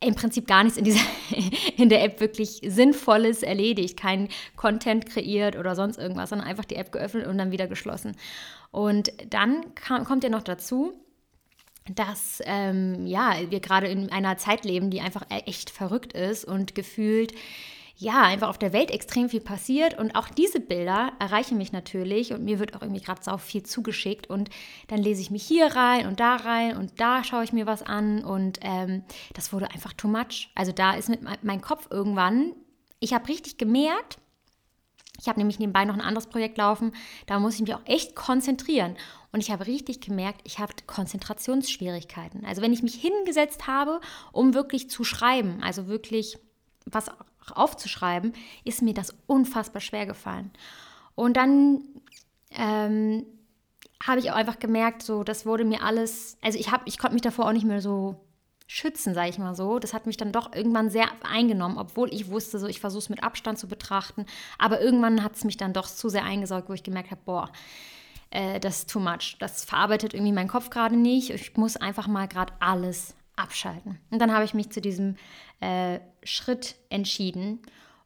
im 0.00 0.14
Prinzip 0.14 0.46
gar 0.46 0.62
nichts 0.62 0.78
in, 0.78 0.84
dieser, 0.84 1.04
in 1.76 1.88
der 1.88 2.04
App 2.04 2.20
wirklich 2.20 2.60
Sinnvolles 2.64 3.42
erledigt, 3.42 3.98
kein 3.98 4.28
Content 4.56 5.06
kreiert 5.06 5.56
oder 5.56 5.74
sonst 5.74 5.98
irgendwas, 5.98 6.30
sondern 6.30 6.46
einfach 6.46 6.64
die 6.64 6.76
App 6.76 6.92
geöffnet 6.92 7.26
und 7.26 7.38
dann 7.38 7.50
wieder 7.50 7.66
geschlossen. 7.66 8.16
Und 8.70 9.12
dann 9.28 9.74
kam, 9.74 10.04
kommt 10.04 10.24
ja 10.24 10.30
noch 10.30 10.42
dazu, 10.42 10.92
dass 11.94 12.42
ähm, 12.44 13.06
ja, 13.06 13.36
wir 13.48 13.60
gerade 13.60 13.88
in 13.88 14.12
einer 14.12 14.36
Zeit 14.36 14.64
leben, 14.64 14.90
die 14.90 15.00
einfach 15.00 15.22
echt 15.30 15.70
verrückt 15.70 16.12
ist 16.12 16.44
und 16.44 16.74
gefühlt 16.74 17.32
ja, 18.00 18.22
einfach 18.22 18.48
auf 18.48 18.58
der 18.58 18.72
Welt 18.72 18.92
extrem 18.92 19.28
viel 19.28 19.40
passiert 19.40 19.98
und 19.98 20.14
auch 20.14 20.28
diese 20.28 20.60
Bilder 20.60 21.12
erreichen 21.18 21.58
mich 21.58 21.72
natürlich 21.72 22.32
und 22.32 22.44
mir 22.44 22.60
wird 22.60 22.76
auch 22.76 22.82
irgendwie 22.82 23.00
gerade 23.00 23.22
sau 23.24 23.38
viel 23.38 23.64
zugeschickt 23.64 24.30
und 24.30 24.50
dann 24.86 25.00
lese 25.00 25.20
ich 25.20 25.32
mich 25.32 25.42
hier 25.42 25.66
rein 25.66 26.06
und 26.06 26.20
da 26.20 26.36
rein 26.36 26.76
und 26.76 27.00
da 27.00 27.24
schaue 27.24 27.42
ich 27.42 27.52
mir 27.52 27.66
was 27.66 27.82
an 27.82 28.24
und 28.24 28.60
ähm, 28.62 29.02
das 29.34 29.52
wurde 29.52 29.72
einfach 29.72 29.92
too 29.94 30.06
much. 30.06 30.50
Also 30.54 30.70
da 30.70 30.92
ist 30.92 31.08
mit 31.08 31.22
mein 31.42 31.60
Kopf 31.60 31.88
irgendwann, 31.90 32.54
ich 33.00 33.14
habe 33.14 33.26
richtig 33.26 33.58
gemerkt, 33.58 34.18
ich 35.20 35.26
habe 35.26 35.40
nämlich 35.40 35.58
nebenbei 35.58 35.84
noch 35.84 35.94
ein 35.94 36.00
anderes 36.00 36.28
Projekt 36.28 36.56
laufen, 36.56 36.92
da 37.26 37.40
muss 37.40 37.54
ich 37.56 37.62
mich 37.62 37.74
auch 37.74 37.84
echt 37.84 38.14
konzentrieren. 38.14 38.96
Und 39.32 39.40
ich 39.40 39.50
habe 39.50 39.66
richtig 39.66 40.00
gemerkt, 40.00 40.42
ich 40.44 40.60
habe 40.60 40.72
Konzentrationsschwierigkeiten. 40.86 42.44
Also 42.44 42.62
wenn 42.62 42.72
ich 42.72 42.84
mich 42.84 42.94
hingesetzt 42.94 43.66
habe, 43.66 44.00
um 44.30 44.54
wirklich 44.54 44.88
zu 44.88 45.02
schreiben, 45.02 45.60
also 45.64 45.88
wirklich 45.88 46.38
was 46.86 47.10
aufzuschreiben, 47.52 48.32
ist 48.64 48.82
mir 48.82 48.94
das 48.94 49.14
unfassbar 49.26 49.80
schwer 49.80 50.06
gefallen. 50.06 50.50
Und 51.14 51.36
dann 51.36 51.82
ähm, 52.50 53.24
habe 54.02 54.20
ich 54.20 54.30
auch 54.30 54.36
einfach 54.36 54.58
gemerkt, 54.58 55.02
so, 55.02 55.24
das 55.24 55.46
wurde 55.46 55.64
mir 55.64 55.82
alles, 55.82 56.38
also 56.42 56.58
ich, 56.58 56.68
ich 56.84 56.98
konnte 56.98 57.14
mich 57.14 57.22
davor 57.22 57.46
auch 57.46 57.52
nicht 57.52 57.66
mehr 57.66 57.80
so 57.80 58.16
schützen, 58.68 59.14
sage 59.14 59.30
ich 59.30 59.38
mal 59.38 59.54
so. 59.54 59.78
Das 59.78 59.94
hat 59.94 60.06
mich 60.06 60.16
dann 60.16 60.30
doch 60.30 60.54
irgendwann 60.54 60.90
sehr 60.90 61.08
eingenommen, 61.24 61.78
obwohl 61.78 62.12
ich 62.12 62.30
wusste, 62.30 62.58
so 62.58 62.66
ich 62.66 62.80
versuche 62.80 63.00
es 63.00 63.08
mit 63.08 63.24
Abstand 63.24 63.58
zu 63.58 63.66
betrachten. 63.66 64.26
Aber 64.58 64.80
irgendwann 64.80 65.24
hat 65.24 65.36
es 65.36 65.44
mich 65.44 65.56
dann 65.56 65.72
doch 65.72 65.86
zu 65.86 66.08
sehr 66.08 66.24
eingesaugt, 66.24 66.68
wo 66.68 66.74
ich 66.74 66.82
gemerkt 66.82 67.10
habe, 67.10 67.22
boah, 67.24 67.50
äh, 68.30 68.60
das 68.60 68.80
ist 68.80 68.90
too 68.90 69.00
much. 69.00 69.36
Das 69.40 69.64
verarbeitet 69.64 70.14
irgendwie 70.14 70.32
mein 70.32 70.48
Kopf 70.48 70.70
gerade 70.70 70.96
nicht. 70.96 71.30
Ich 71.30 71.56
muss 71.56 71.76
einfach 71.76 72.06
mal 72.06 72.28
gerade 72.28 72.52
alles 72.60 73.14
abschalten. 73.38 73.98
Und 74.10 74.20
dann 74.20 74.32
habe 74.32 74.44
ich 74.44 74.54
mich 74.54 74.70
zu 74.70 74.80
diesem 74.80 75.16
äh, 75.60 76.00
Schritt 76.22 76.76
entschieden. 76.90 77.60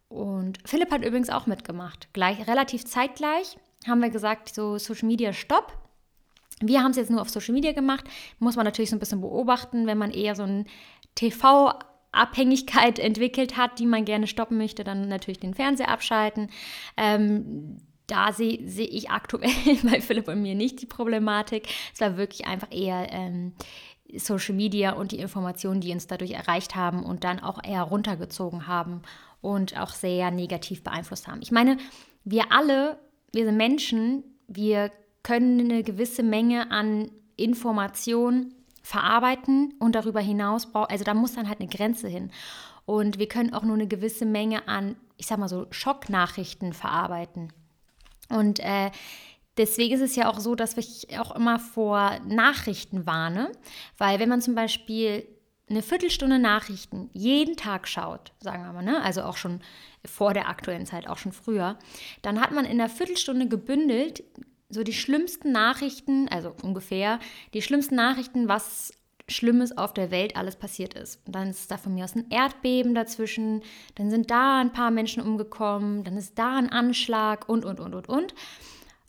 Und 0.08 0.58
Philipp 0.64 0.90
hat 0.90 1.04
übrigens 1.04 1.30
auch 1.30 1.46
mitgemacht. 1.46 2.08
Gleich, 2.12 2.46
relativ 2.46 2.84
zeitgleich 2.84 3.56
haben 3.86 4.02
wir 4.02 4.10
gesagt, 4.10 4.54
so 4.54 4.78
Social 4.78 5.08
Media 5.08 5.32
Stopp. 5.32 5.76
Wir 6.60 6.82
haben 6.82 6.92
es 6.92 6.96
jetzt 6.96 7.10
nur 7.10 7.20
auf 7.20 7.30
Social 7.30 7.54
Media 7.54 7.72
gemacht. 7.72 8.04
Muss 8.38 8.56
man 8.56 8.64
natürlich 8.64 8.90
so 8.90 8.96
ein 8.96 9.00
bisschen 9.00 9.20
beobachten, 9.20 9.86
wenn 9.86 9.98
man 9.98 10.10
eher 10.10 10.36
so 10.36 10.44
ein 10.44 10.66
TV 11.14 11.72
Abhängigkeit 12.12 12.98
entwickelt 12.98 13.56
hat, 13.56 13.78
die 13.78 13.86
man 13.86 14.04
gerne 14.04 14.26
stoppen 14.26 14.58
möchte, 14.58 14.84
dann 14.84 15.08
natürlich 15.08 15.40
den 15.40 15.54
Fernseher 15.54 15.88
abschalten. 15.88 16.50
Ähm, 16.96 17.78
da 18.06 18.32
sehe 18.32 18.68
seh 18.68 18.84
ich 18.84 19.10
aktuell 19.10 19.50
bei 19.82 20.00
Philipp 20.00 20.28
und 20.28 20.42
mir 20.42 20.54
nicht 20.54 20.82
die 20.82 20.86
Problematik. 20.86 21.68
Es 21.94 22.00
war 22.00 22.16
wirklich 22.16 22.46
einfach 22.46 22.68
eher 22.70 23.10
ähm, 23.10 23.54
Social 24.18 24.54
Media 24.54 24.92
und 24.92 25.12
die 25.12 25.18
Informationen, 25.18 25.80
die 25.80 25.92
uns 25.92 26.06
dadurch 26.06 26.32
erreicht 26.32 26.74
haben 26.74 27.04
und 27.04 27.24
dann 27.24 27.40
auch 27.40 27.62
eher 27.64 27.82
runtergezogen 27.82 28.66
haben 28.66 29.02
und 29.40 29.78
auch 29.78 29.90
sehr 29.90 30.30
negativ 30.30 30.84
beeinflusst 30.84 31.28
haben. 31.28 31.42
Ich 31.42 31.52
meine, 31.52 31.76
wir 32.24 32.52
alle, 32.52 32.98
wir 33.32 33.44
sind 33.44 33.56
Menschen, 33.56 34.24
wir 34.46 34.90
können 35.22 35.60
eine 35.60 35.82
gewisse 35.82 36.22
Menge 36.22 36.70
an 36.70 37.10
Information 37.36 38.54
verarbeiten 38.82 39.74
und 39.78 39.94
darüber 39.94 40.20
hinaus 40.20 40.70
braucht, 40.70 40.90
also 40.90 41.04
da 41.04 41.14
muss 41.14 41.34
dann 41.34 41.48
halt 41.48 41.60
eine 41.60 41.68
Grenze 41.68 42.08
hin. 42.08 42.30
Und 42.84 43.18
wir 43.18 43.28
können 43.28 43.54
auch 43.54 43.62
nur 43.62 43.74
eine 43.74 43.86
gewisse 43.86 44.26
Menge 44.26 44.66
an, 44.66 44.96
ich 45.16 45.26
sag 45.26 45.38
mal 45.38 45.48
so, 45.48 45.66
Schocknachrichten 45.70 46.72
verarbeiten. 46.72 47.52
Und 48.28 48.58
äh, 48.60 48.90
deswegen 49.56 49.94
ist 49.94 50.00
es 50.00 50.16
ja 50.16 50.30
auch 50.30 50.40
so, 50.40 50.54
dass 50.54 50.76
ich 50.76 51.18
auch 51.18 51.34
immer 51.34 51.58
vor 51.58 52.18
Nachrichten 52.26 53.06
warne, 53.06 53.52
weil 53.98 54.18
wenn 54.18 54.28
man 54.28 54.40
zum 54.40 54.54
Beispiel 54.54 55.26
eine 55.68 55.82
Viertelstunde 55.82 56.38
Nachrichten 56.38 57.08
jeden 57.12 57.56
Tag 57.56 57.88
schaut, 57.88 58.32
sagen 58.40 58.62
wir 58.62 58.72
mal, 58.72 58.82
ne? 58.82 59.02
also 59.02 59.22
auch 59.22 59.36
schon 59.36 59.60
vor 60.04 60.34
der 60.34 60.48
aktuellen 60.48 60.86
Zeit, 60.86 61.08
auch 61.08 61.18
schon 61.18 61.32
früher, 61.32 61.78
dann 62.20 62.40
hat 62.40 62.52
man 62.52 62.64
in 62.64 62.78
der 62.78 62.88
Viertelstunde 62.88 63.48
gebündelt 63.48 64.24
so 64.68 64.82
die 64.82 64.92
schlimmsten 64.92 65.52
Nachrichten, 65.52 66.28
also 66.28 66.54
ungefähr 66.62 67.20
die 67.52 67.62
schlimmsten 67.62 67.94
Nachrichten, 67.94 68.48
was 68.48 68.92
Schlimmes 69.28 69.76
auf 69.76 69.94
der 69.94 70.10
Welt 70.10 70.36
alles 70.36 70.56
passiert 70.56 70.94
ist. 70.94 71.20
Und 71.26 71.34
dann 71.34 71.50
ist 71.50 71.70
da 71.70 71.76
von 71.76 71.94
mir 71.94 72.04
aus 72.04 72.16
ein 72.16 72.30
Erdbeben 72.30 72.94
dazwischen, 72.94 73.62
dann 73.94 74.10
sind 74.10 74.30
da 74.30 74.60
ein 74.60 74.72
paar 74.72 74.90
Menschen 74.90 75.22
umgekommen, 75.22 76.04
dann 76.04 76.16
ist 76.16 76.38
da 76.38 76.56
ein 76.56 76.70
Anschlag 76.70 77.48
und, 77.48 77.64
und, 77.64 77.80
und, 77.80 77.94
und, 77.94 78.08
und. 78.08 78.34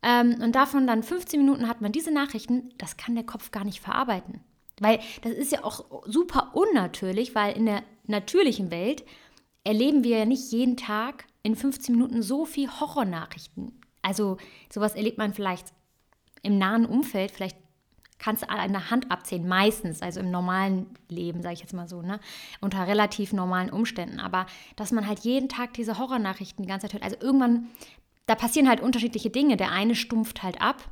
Ähm, 0.04 0.38
und 0.42 0.54
davon 0.54 0.86
dann 0.86 1.02
15 1.02 1.40
Minuten 1.40 1.68
hat 1.68 1.82
man 1.82 1.92
diese 1.92 2.12
Nachrichten, 2.12 2.74
das 2.78 2.98
kann 2.98 3.16
der 3.16 3.24
Kopf 3.24 3.52
gar 3.52 3.64
nicht 3.64 3.80
verarbeiten. 3.80 4.42
Weil 4.80 5.00
das 5.22 5.34
ist 5.34 5.52
ja 5.52 5.64
auch 5.64 6.04
super 6.06 6.52
unnatürlich, 6.54 7.36
weil 7.36 7.56
in 7.56 7.66
der 7.66 7.84
natürlichen 8.06 8.70
Welt 8.70 9.04
erleben 9.64 10.04
wir 10.04 10.20
ja 10.20 10.26
nicht 10.26 10.52
jeden 10.52 10.78
Tag 10.78 11.26
in 11.42 11.56
15 11.56 11.96
Minuten 11.96 12.22
so 12.22 12.46
viel 12.46 12.70
Horrornachrichten. 12.70 13.80
Also 14.02 14.38
sowas 14.72 14.96
erlebt 14.96 15.18
man 15.18 15.34
vielleicht 15.34 15.74
im 16.42 16.58
nahen 16.58 16.86
Umfeld, 16.86 17.32
vielleicht 17.32 17.58
kannst 18.20 18.44
du 18.44 18.50
an 18.50 18.58
einer 18.58 18.90
Hand 18.90 19.12
abzählen, 19.12 19.46
meistens, 19.48 20.02
also 20.02 20.22
im 20.22 20.32
normalen 20.32 20.88
Leben, 21.10 21.42
sage 21.42 21.56
ich 21.56 21.60
jetzt 21.60 21.74
mal 21.74 21.90
so, 21.90 22.02
ne? 22.02 22.20
unter 22.62 22.88
relativ 22.88 23.34
normalen 23.34 23.70
Umständen. 23.70 24.20
Aber 24.20 24.46
dass 24.76 24.92
man 24.92 25.08
halt 25.08 25.20
jeden 25.20 25.50
Tag 25.50 25.74
diese 25.74 25.98
Horrornachrichten 25.98 26.64
die 26.64 26.70
ganze 26.70 26.88
Zeit 26.88 26.94
hört, 26.94 27.04
also 27.04 27.18
irgendwann, 27.20 27.70
da 28.26 28.36
passieren 28.36 28.70
halt 28.70 28.82
unterschiedliche 28.82 29.30
Dinge. 29.30 29.58
Der 29.58 29.72
eine 29.72 29.96
stumpft 29.96 30.44
halt 30.44 30.62
ab, 30.62 30.84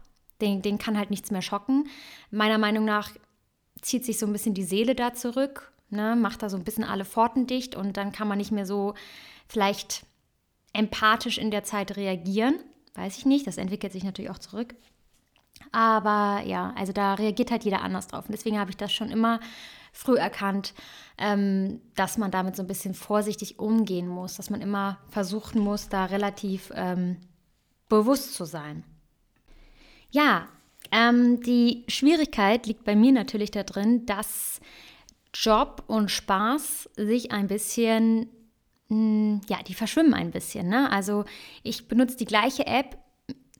den, 0.41 0.61
den 0.61 0.77
kann 0.77 0.97
halt 0.97 1.09
nichts 1.09 1.31
mehr 1.31 1.41
schocken. 1.41 1.87
Meiner 2.29 2.57
Meinung 2.57 2.85
nach 2.85 3.11
zieht 3.81 4.05
sich 4.05 4.19
so 4.19 4.25
ein 4.25 4.33
bisschen 4.33 4.53
die 4.53 4.63
Seele 4.63 4.95
da 4.95 5.13
zurück, 5.13 5.71
ne? 5.89 6.15
macht 6.15 6.43
da 6.43 6.49
so 6.49 6.57
ein 6.57 6.63
bisschen 6.63 6.83
alle 6.83 7.05
Pforten 7.05 7.47
dicht 7.47 7.75
und 7.75 7.97
dann 7.97 8.11
kann 8.11 8.27
man 8.27 8.37
nicht 8.37 8.51
mehr 8.51 8.65
so 8.65 8.93
vielleicht 9.47 10.05
empathisch 10.73 11.37
in 11.37 11.51
der 11.51 11.63
Zeit 11.63 11.97
reagieren. 11.97 12.55
Weiß 12.95 13.17
ich 13.17 13.25
nicht, 13.25 13.47
das 13.47 13.57
entwickelt 13.57 13.93
sich 13.93 14.03
natürlich 14.03 14.31
auch 14.31 14.39
zurück. 14.39 14.75
Aber 15.71 16.41
ja, 16.45 16.73
also 16.75 16.91
da 16.91 17.13
reagiert 17.13 17.51
halt 17.51 17.63
jeder 17.63 17.81
anders 17.81 18.07
drauf. 18.07 18.25
Und 18.25 18.33
deswegen 18.33 18.59
habe 18.59 18.71
ich 18.71 18.77
das 18.77 18.91
schon 18.91 19.09
immer 19.09 19.39
früh 19.91 20.15
erkannt, 20.15 20.73
ähm, 21.17 21.81
dass 21.95 22.17
man 22.17 22.31
damit 22.31 22.55
so 22.55 22.63
ein 22.63 22.67
bisschen 22.67 22.93
vorsichtig 22.93 23.59
umgehen 23.59 24.07
muss, 24.07 24.35
dass 24.35 24.49
man 24.49 24.61
immer 24.61 24.99
versuchen 25.09 25.61
muss, 25.61 25.89
da 25.89 26.05
relativ 26.05 26.71
ähm, 26.75 27.17
bewusst 27.89 28.33
zu 28.33 28.45
sein. 28.45 28.83
Ja, 30.11 30.47
ähm, 30.91 31.41
die 31.41 31.83
Schwierigkeit 31.87 32.67
liegt 32.67 32.83
bei 32.83 32.95
mir 32.95 33.11
natürlich 33.11 33.51
darin, 33.51 34.05
dass 34.05 34.59
Job 35.33 35.83
und 35.87 36.11
Spaß 36.11 36.89
sich 36.95 37.31
ein 37.31 37.47
bisschen, 37.47 38.29
mh, 38.89 38.95
hm, 38.95 39.41
ja, 39.47 39.63
die 39.63 39.73
verschwimmen 39.73 40.13
ein 40.13 40.31
bisschen. 40.31 40.67
Ne? 40.67 40.91
Also 40.91 41.25
ich 41.63 41.87
benutze 41.87 42.17
die 42.17 42.25
gleiche 42.25 42.67
App 42.67 42.97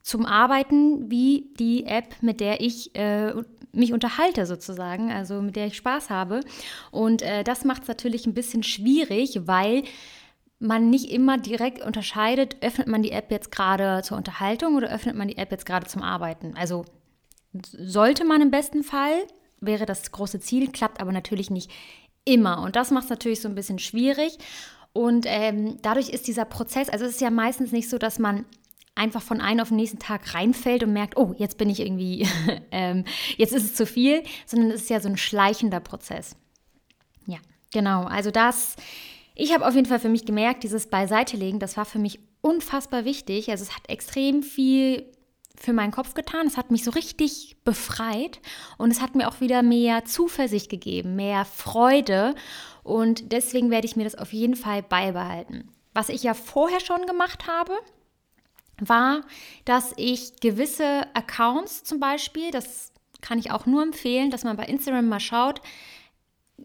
zum 0.02 0.26
Arbeiten 0.26 1.10
wie 1.10 1.52
die 1.58 1.84
App, 1.84 2.16
mit 2.22 2.40
der 2.40 2.60
ich 2.60 2.94
äh, 2.94 3.32
mich 3.72 3.92
unterhalte 3.92 4.46
sozusagen, 4.46 5.10
also 5.10 5.40
mit 5.40 5.56
der 5.56 5.66
ich 5.66 5.76
Spaß 5.76 6.10
habe. 6.10 6.40
Und 6.90 7.22
äh, 7.22 7.44
das 7.44 7.64
macht 7.64 7.82
es 7.82 7.88
natürlich 7.88 8.26
ein 8.26 8.34
bisschen 8.34 8.62
schwierig, 8.62 9.40
weil 9.46 9.84
man 10.58 10.90
nicht 10.90 11.10
immer 11.10 11.38
direkt 11.38 11.82
unterscheidet, 11.84 12.56
öffnet 12.62 12.86
man 12.86 13.02
die 13.02 13.10
App 13.10 13.30
jetzt 13.30 13.50
gerade 13.50 14.02
zur 14.04 14.16
Unterhaltung 14.16 14.76
oder 14.76 14.90
öffnet 14.90 15.16
man 15.16 15.28
die 15.28 15.36
App 15.36 15.50
jetzt 15.50 15.66
gerade 15.66 15.86
zum 15.86 16.02
Arbeiten. 16.02 16.54
Also 16.56 16.84
sollte 17.52 18.24
man 18.24 18.40
im 18.40 18.50
besten 18.50 18.84
Fall, 18.84 19.26
wäre 19.60 19.86
das 19.86 20.10
große 20.12 20.40
Ziel, 20.40 20.70
klappt 20.70 21.00
aber 21.00 21.12
natürlich 21.12 21.50
nicht 21.50 21.70
immer. 22.24 22.62
Und 22.62 22.76
das 22.76 22.90
macht 22.90 23.04
es 23.04 23.10
natürlich 23.10 23.40
so 23.40 23.48
ein 23.48 23.54
bisschen 23.54 23.78
schwierig. 23.78 24.38
Und 24.92 25.24
ähm, 25.26 25.78
dadurch 25.82 26.10
ist 26.10 26.28
dieser 26.28 26.44
Prozess, 26.44 26.88
also 26.88 27.04
es 27.04 27.12
ist 27.12 27.20
ja 27.20 27.30
meistens 27.30 27.72
nicht 27.72 27.88
so, 27.88 27.98
dass 27.98 28.18
man 28.18 28.44
einfach 28.94 29.22
von 29.22 29.40
einem 29.40 29.60
auf 29.60 29.68
den 29.68 29.78
nächsten 29.78 29.98
Tag 29.98 30.34
reinfällt 30.34 30.82
und 30.82 30.92
merkt, 30.92 31.16
oh, 31.16 31.34
jetzt 31.38 31.58
bin 31.58 31.70
ich 31.70 31.80
irgendwie, 31.80 32.26
ähm, 32.70 33.04
jetzt 33.36 33.52
ist 33.52 33.64
es 33.64 33.74
zu 33.74 33.86
viel, 33.86 34.22
sondern 34.46 34.70
es 34.70 34.82
ist 34.82 34.90
ja 34.90 35.00
so 35.00 35.08
ein 35.08 35.16
schleichender 35.16 35.80
Prozess. 35.80 36.36
Ja, 37.26 37.38
genau. 37.72 38.04
Also 38.04 38.30
das, 38.30 38.76
ich 39.34 39.54
habe 39.54 39.66
auf 39.66 39.74
jeden 39.74 39.86
Fall 39.86 40.00
für 40.00 40.08
mich 40.08 40.26
gemerkt, 40.26 40.62
dieses 40.62 40.88
Beiseitelegen, 40.88 41.58
das 41.58 41.76
war 41.76 41.84
für 41.84 41.98
mich 41.98 42.20
unfassbar 42.42 43.04
wichtig. 43.04 43.50
Also 43.50 43.64
es 43.64 43.74
hat 43.74 43.88
extrem 43.88 44.42
viel 44.42 45.06
für 45.56 45.72
meinen 45.72 45.92
Kopf 45.92 46.14
getan. 46.14 46.46
Es 46.46 46.56
hat 46.56 46.70
mich 46.70 46.84
so 46.84 46.90
richtig 46.90 47.56
befreit 47.64 48.40
und 48.78 48.90
es 48.90 49.00
hat 49.00 49.14
mir 49.14 49.28
auch 49.28 49.40
wieder 49.40 49.62
mehr 49.62 50.04
Zuversicht 50.04 50.68
gegeben, 50.68 51.14
mehr 51.16 51.44
Freude 51.44 52.34
und 52.82 53.32
deswegen 53.32 53.70
werde 53.70 53.86
ich 53.86 53.96
mir 53.96 54.04
das 54.04 54.16
auf 54.16 54.32
jeden 54.32 54.56
Fall 54.56 54.82
beibehalten. 54.82 55.70
Was 55.94 56.08
ich 56.08 56.22
ja 56.22 56.34
vorher 56.34 56.80
schon 56.80 57.06
gemacht 57.06 57.46
habe, 57.46 57.72
war, 58.80 59.22
dass 59.64 59.92
ich 59.96 60.40
gewisse 60.40 61.02
Accounts 61.14 61.84
zum 61.84 62.00
Beispiel, 62.00 62.50
das 62.50 62.92
kann 63.20 63.38
ich 63.38 63.50
auch 63.50 63.66
nur 63.66 63.82
empfehlen, 63.82 64.30
dass 64.30 64.44
man 64.44 64.56
bei 64.56 64.64
Instagram 64.64 65.08
mal 65.08 65.20
schaut. 65.20 65.60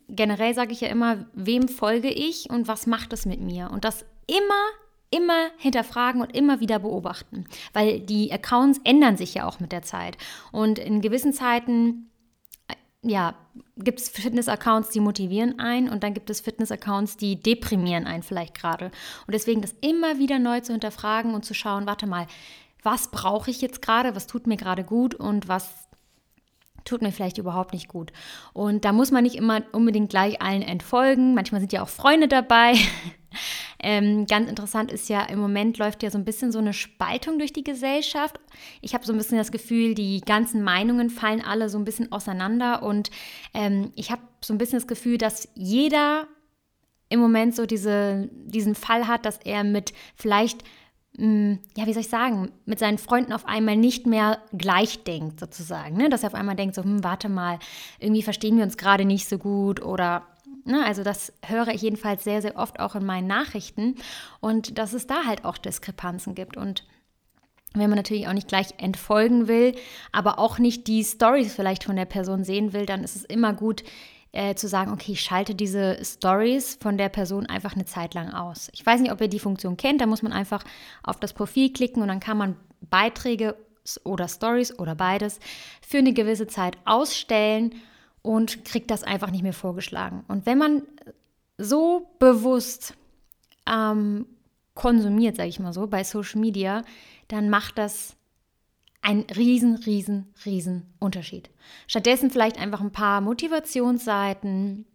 Generell 0.09 0.53
sage 0.53 0.73
ich 0.73 0.81
ja 0.81 0.89
immer, 0.89 1.25
wem 1.33 1.67
folge 1.67 2.09
ich 2.09 2.49
und 2.49 2.67
was 2.67 2.87
macht 2.87 3.13
es 3.13 3.25
mit 3.25 3.39
mir? 3.39 3.69
Und 3.71 3.85
das 3.85 4.05
immer, 4.27 4.65
immer 5.09 5.49
hinterfragen 5.57 6.21
und 6.21 6.35
immer 6.35 6.59
wieder 6.59 6.79
beobachten, 6.79 7.45
weil 7.73 7.99
die 7.99 8.31
Accounts 8.31 8.79
ändern 8.83 9.17
sich 9.17 9.35
ja 9.35 9.47
auch 9.47 9.59
mit 9.59 9.71
der 9.71 9.83
Zeit. 9.83 10.17
Und 10.51 10.79
in 10.79 11.01
gewissen 11.01 11.33
Zeiten 11.33 12.09
ja, 13.09 13.35
gibt 13.77 13.99
es 13.99 14.09
Fitness-Accounts, 14.09 14.89
die 14.89 14.99
motivieren 14.99 15.59
einen 15.59 15.89
und 15.89 16.03
dann 16.03 16.13
gibt 16.13 16.29
es 16.29 16.41
Fitness-Accounts, 16.41 17.17
die 17.17 17.41
deprimieren 17.41 18.05
einen 18.05 18.23
vielleicht 18.23 18.55
gerade. 18.55 18.85
Und 19.25 19.33
deswegen 19.33 19.61
das 19.61 19.75
immer 19.81 20.19
wieder 20.19 20.39
neu 20.39 20.61
zu 20.61 20.71
hinterfragen 20.71 21.33
und 21.33 21.45
zu 21.45 21.53
schauen, 21.53 21.85
warte 21.85 22.07
mal, 22.07 22.27
was 22.83 23.09
brauche 23.09 23.51
ich 23.51 23.61
jetzt 23.61 23.81
gerade, 23.81 24.15
was 24.15 24.27
tut 24.27 24.47
mir 24.47 24.57
gerade 24.57 24.83
gut 24.83 25.15
und 25.15 25.47
was 25.47 25.87
tut 26.85 27.01
mir 27.01 27.11
vielleicht 27.11 27.37
überhaupt 27.37 27.73
nicht 27.73 27.87
gut. 27.87 28.13
Und 28.53 28.85
da 28.85 28.93
muss 28.93 29.11
man 29.11 29.23
nicht 29.23 29.35
immer 29.35 29.61
unbedingt 29.73 30.09
gleich 30.09 30.41
allen 30.41 30.61
entfolgen. 30.61 31.35
Manchmal 31.35 31.59
sind 31.59 31.73
ja 31.73 31.83
auch 31.83 31.89
Freunde 31.89 32.27
dabei. 32.27 32.75
ähm, 33.79 34.25
ganz 34.25 34.49
interessant 34.49 34.91
ist 34.91 35.09
ja, 35.09 35.23
im 35.23 35.39
Moment 35.39 35.77
läuft 35.77 36.03
ja 36.03 36.11
so 36.11 36.17
ein 36.17 36.25
bisschen 36.25 36.51
so 36.51 36.59
eine 36.59 36.73
Spaltung 36.73 37.39
durch 37.39 37.53
die 37.53 37.63
Gesellschaft. 37.63 38.39
Ich 38.81 38.93
habe 38.93 39.05
so 39.05 39.13
ein 39.13 39.17
bisschen 39.17 39.37
das 39.37 39.51
Gefühl, 39.51 39.95
die 39.95 40.21
ganzen 40.21 40.63
Meinungen 40.63 41.09
fallen 41.09 41.41
alle 41.41 41.69
so 41.69 41.77
ein 41.77 41.85
bisschen 41.85 42.11
auseinander. 42.11 42.83
Und 42.83 43.09
ähm, 43.53 43.91
ich 43.95 44.11
habe 44.11 44.21
so 44.41 44.53
ein 44.53 44.57
bisschen 44.57 44.79
das 44.79 44.87
Gefühl, 44.87 45.17
dass 45.17 45.49
jeder 45.55 46.27
im 47.09 47.19
Moment 47.19 47.55
so 47.55 47.65
diese, 47.65 48.29
diesen 48.31 48.75
Fall 48.75 49.07
hat, 49.07 49.25
dass 49.25 49.37
er 49.37 49.63
mit 49.63 49.93
vielleicht 50.15 50.63
Mm, 51.17 51.55
ja, 51.75 51.87
wie 51.87 51.93
soll 51.93 52.01
ich 52.01 52.09
sagen, 52.09 52.51
mit 52.65 52.77
seinen 52.77 52.99
Freunden 52.99 53.33
auf 53.33 53.47
einmal 53.47 53.75
nicht 53.75 54.05
mehr 54.05 54.37
gleich 54.55 55.03
denkt, 55.03 55.39
sozusagen. 55.39 55.97
Ne? 55.97 56.09
Dass 56.09 56.21
er 56.21 56.27
auf 56.27 56.35
einmal 56.35 56.55
denkt, 56.55 56.75
so, 56.75 56.83
hm, 56.83 57.03
warte 57.03 57.27
mal, 57.27 57.57
irgendwie 57.99 58.21
verstehen 58.21 58.55
wir 58.57 58.63
uns 58.63 58.77
gerade 58.77 59.03
nicht 59.05 59.27
so 59.27 59.37
gut 59.37 59.81
oder. 59.81 60.27
Ne? 60.67 60.85
Also, 60.85 61.03
das 61.03 61.33
höre 61.45 61.69
ich 61.69 61.81
jedenfalls 61.81 62.23
sehr, 62.23 62.41
sehr 62.41 62.57
oft 62.57 62.79
auch 62.79 62.95
in 62.95 63.05
meinen 63.05 63.27
Nachrichten 63.27 63.95
und 64.39 64.77
dass 64.77 64.93
es 64.93 65.07
da 65.07 65.25
halt 65.25 65.45
auch 65.45 65.57
Diskrepanzen 65.57 66.35
gibt. 66.35 66.57
Und 66.57 66.85
wenn 67.73 67.89
man 67.89 67.97
natürlich 67.97 68.27
auch 68.27 68.33
nicht 68.33 68.47
gleich 68.47 68.75
entfolgen 68.77 69.47
will, 69.47 69.75
aber 70.11 70.39
auch 70.39 70.59
nicht 70.59 70.87
die 70.87 71.03
Stories 71.03 71.53
vielleicht 71.53 71.83
von 71.83 71.95
der 71.95 72.05
Person 72.05 72.43
sehen 72.43 72.73
will, 72.73 72.85
dann 72.85 73.03
ist 73.03 73.15
es 73.15 73.23
immer 73.23 73.53
gut, 73.53 73.83
äh, 74.33 74.55
zu 74.55 74.67
sagen, 74.67 74.91
okay, 74.91 75.13
ich 75.13 75.21
schalte 75.21 75.55
diese 75.55 76.03
Stories 76.03 76.77
von 76.81 76.97
der 76.97 77.09
Person 77.09 77.45
einfach 77.45 77.73
eine 77.73 77.85
Zeit 77.85 78.13
lang 78.13 78.33
aus. 78.33 78.69
Ich 78.73 78.85
weiß 78.85 79.01
nicht, 79.01 79.11
ob 79.11 79.21
ihr 79.21 79.29
die 79.29 79.39
Funktion 79.39 79.77
kennt, 79.77 80.01
da 80.01 80.05
muss 80.05 80.21
man 80.21 80.33
einfach 80.33 80.63
auf 81.01 81.19
das 81.19 81.33
Profil 81.33 81.71
klicken 81.71 82.01
und 82.01 82.09
dann 82.09 82.19
kann 82.19 82.37
man 82.37 82.55
Beiträge 82.81 83.55
oder 84.03 84.27
Stories 84.27 84.77
oder 84.77 84.95
beides 84.95 85.39
für 85.81 85.99
eine 85.99 86.13
gewisse 86.13 86.47
Zeit 86.47 86.77
ausstellen 86.85 87.73
und 88.27 88.65
kriegt 88.65 88.91
das 88.91 89.03
einfach 89.03 89.31
nicht 89.31 89.43
mehr 89.43 89.53
vorgeschlagen. 89.53 90.25
Und 90.27 90.45
wenn 90.45 90.57
man 90.57 90.81
so 91.57 92.11
bewusst 92.19 92.93
ähm, 93.65 94.25
konsumiert, 94.75 95.37
sage 95.37 95.49
ich 95.49 95.59
mal 95.59 95.71
so, 95.71 95.87
bei 95.87 96.03
Social 96.03 96.41
Media, 96.41 96.83
dann 97.29 97.49
macht 97.49 97.77
das 97.77 98.17
ein 99.01 99.21
riesen, 99.35 99.77
riesen, 99.77 100.33
riesen 100.45 100.93
Unterschied. 100.99 101.49
Stattdessen 101.87 102.29
vielleicht 102.29 102.59
einfach 102.59 102.81
ein 102.81 102.91
paar 102.91 103.21
Motivationsseiten 103.21 104.85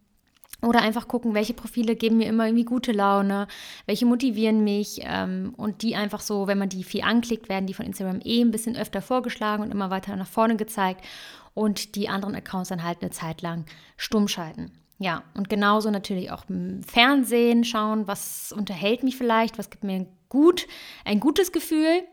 oder 0.61 0.81
einfach 0.81 1.07
gucken, 1.07 1.33
welche 1.33 1.55
Profile 1.55 1.95
geben 1.95 2.17
mir 2.17 2.27
immer 2.27 2.45
irgendwie 2.45 2.65
gute 2.65 2.91
Laune, 2.91 3.47
welche 3.87 4.05
motivieren 4.05 4.63
mich 4.63 5.01
ähm, 5.01 5.53
und 5.57 5.81
die 5.81 5.95
einfach 5.95 6.21
so, 6.21 6.47
wenn 6.47 6.59
man 6.59 6.69
die 6.69 6.83
viel 6.83 7.01
anklickt, 7.01 7.49
werden 7.49 7.65
die 7.65 7.73
von 7.73 7.85
Instagram 7.85 8.21
eh 8.23 8.41
ein 8.41 8.51
bisschen 8.51 8.77
öfter 8.77 9.01
vorgeschlagen 9.01 9.63
und 9.63 9.71
immer 9.71 9.89
weiter 9.89 10.15
nach 10.15 10.27
vorne 10.27 10.55
gezeigt. 10.55 11.03
Und 11.53 11.95
die 11.95 12.09
anderen 12.09 12.35
Accounts 12.35 12.69
dann 12.69 12.83
halt 12.83 13.01
eine 13.01 13.11
Zeit 13.11 13.41
lang 13.41 13.65
stumm 13.97 14.27
schalten. 14.27 14.71
Ja, 14.99 15.23
und 15.33 15.49
genauso 15.49 15.89
natürlich 15.89 16.31
auch 16.31 16.45
im 16.49 16.83
Fernsehen 16.83 17.63
schauen, 17.63 18.07
was 18.07 18.53
unterhält 18.53 19.03
mich 19.03 19.17
vielleicht, 19.17 19.57
was 19.57 19.69
gibt 19.69 19.83
mir 19.83 20.07
gut, 20.29 20.67
ein 21.03 21.19
gutes 21.19 21.51
Gefühl 21.51 22.03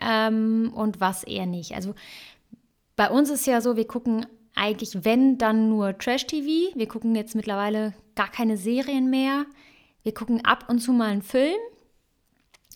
ähm, 0.00 0.72
und 0.74 1.00
was 1.00 1.24
eher 1.24 1.46
nicht. 1.46 1.74
Also 1.74 1.94
bei 2.96 3.10
uns 3.10 3.30
ist 3.30 3.46
ja 3.46 3.60
so, 3.60 3.76
wir 3.76 3.86
gucken 3.86 4.26
eigentlich, 4.54 5.04
wenn, 5.04 5.38
dann 5.38 5.68
nur 5.68 5.96
Trash-TV. 5.96 6.76
Wir 6.76 6.88
gucken 6.88 7.14
jetzt 7.14 7.34
mittlerweile 7.34 7.94
gar 8.14 8.28
keine 8.28 8.56
Serien 8.56 9.08
mehr. 9.10 9.46
Wir 10.02 10.12
gucken 10.12 10.44
ab 10.44 10.64
und 10.68 10.80
zu 10.80 10.92
mal 10.92 11.10
einen 11.10 11.22
Film. 11.22 11.58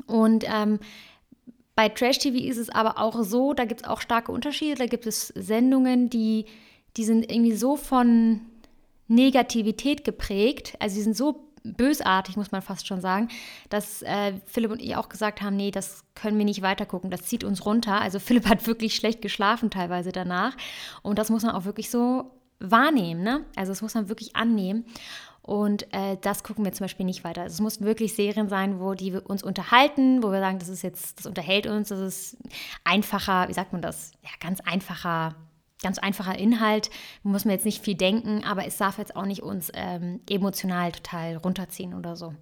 Und 0.07 0.45
ähm, 0.47 0.79
bei 1.75 1.89
Trash-TV 1.89 2.37
ist 2.37 2.59
es 2.59 2.69
aber 2.69 2.99
auch 2.99 3.23
so, 3.23 3.55
da 3.55 3.65
gibt 3.65 3.83
es 3.83 3.89
auch 3.89 4.01
starke 4.01 4.33
Unterschiede. 4.33 4.77
Da 4.77 4.87
gibt 4.87 5.07
es 5.07 5.29
Sendungen, 5.29 6.11
die, 6.11 6.47
die 6.97 7.05
sind 7.05 7.31
irgendwie 7.31 7.55
so 7.55 7.77
von 7.77 8.41
Negativität 9.09 10.05
geprägt. 10.05 10.77
Also 10.81 10.97
sie 10.97 11.03
sind 11.03 11.17
so 11.17 11.49
bösartig, 11.65 12.37
muss 12.37 12.53
man 12.53 12.63
fast 12.63 12.87
schon 12.87 13.01
sagen, 13.01 13.29
dass 13.71 14.03
äh, 14.03 14.35
Philipp 14.47 14.71
und 14.71 14.83
ich 14.83 14.97
auch 14.97 15.09
gesagt 15.09 15.41
haben, 15.41 15.57
nee, 15.57 15.71
das 15.71 16.05
können 16.15 16.37
wir 16.39 16.45
nicht 16.45 16.63
weitergucken, 16.63 17.11
das 17.11 17.23
zieht 17.23 17.45
uns 17.45 17.65
runter. 17.65 18.01
Also 18.01 18.19
Philipp 18.21 18.49
hat 18.49 18.67
wirklich 18.67 18.95
schlecht 18.95 19.23
geschlafen 19.23 19.71
teilweise 19.71 20.13
danach 20.13 20.57
und 21.03 21.19
das 21.19 21.31
muss 21.31 21.43
man 21.43 21.55
auch 21.55 21.65
wirklich 21.65 21.91
so 21.91 22.33
wahrnehmen, 22.59 23.23
ne? 23.23 23.45
Also 23.57 23.73
das 23.73 23.83
muss 23.83 23.95
man 23.95 24.09
wirklich 24.09 24.37
annehmen. 24.37 24.85
Und 25.43 25.93
äh, 25.93 26.17
das 26.21 26.45
gucken 26.45 26.65
wir 26.65 26.73
zum 26.73 26.85
Beispiel 26.85 27.05
nicht 27.05 27.25
weiter. 27.25 27.43
Also 27.43 27.55
es 27.55 27.61
muss 27.61 27.81
wirklich 27.81 28.15
Serien 28.15 28.49
sein, 28.49 28.79
wo 28.79 28.95
die 28.95 29.13
uns 29.13 29.43
unterhalten, 29.43 30.23
wo 30.23 30.31
wir 30.31 30.39
sagen, 30.39 30.61
das 30.61 30.69
ist 30.69 30.83
jetzt, 30.83 31.19
das 31.19 31.27
unterhält 31.27 31.67
uns, 31.67 31.89
das 31.89 31.99
ist 31.99 32.37
einfacher, 32.85 33.49
wie 33.49 33.53
sagt 33.53 33.73
man 33.73 33.83
das? 33.83 34.13
Ja, 34.23 34.31
ganz 34.41 34.61
einfacher 34.61 35.35
ganz 35.83 35.99
einfacher 35.99 36.39
Inhalt, 36.39 36.91
muss 37.25 37.45
man 37.45 37.55
jetzt 37.55 37.65
nicht 37.65 37.83
viel 37.83 37.97
denken, 37.97 38.45
aber 38.45 38.65
es 38.67 38.77
darf 38.77 38.99
jetzt 38.99 39.17
auch 39.17 39.27
nicht 39.27 39.43
uns 39.43 39.71
ähm, 39.75 40.21
emotional 40.31 40.93
total 40.93 41.37
runterziehen 41.37 41.93
oder 41.93 42.15
so. 42.15 42.35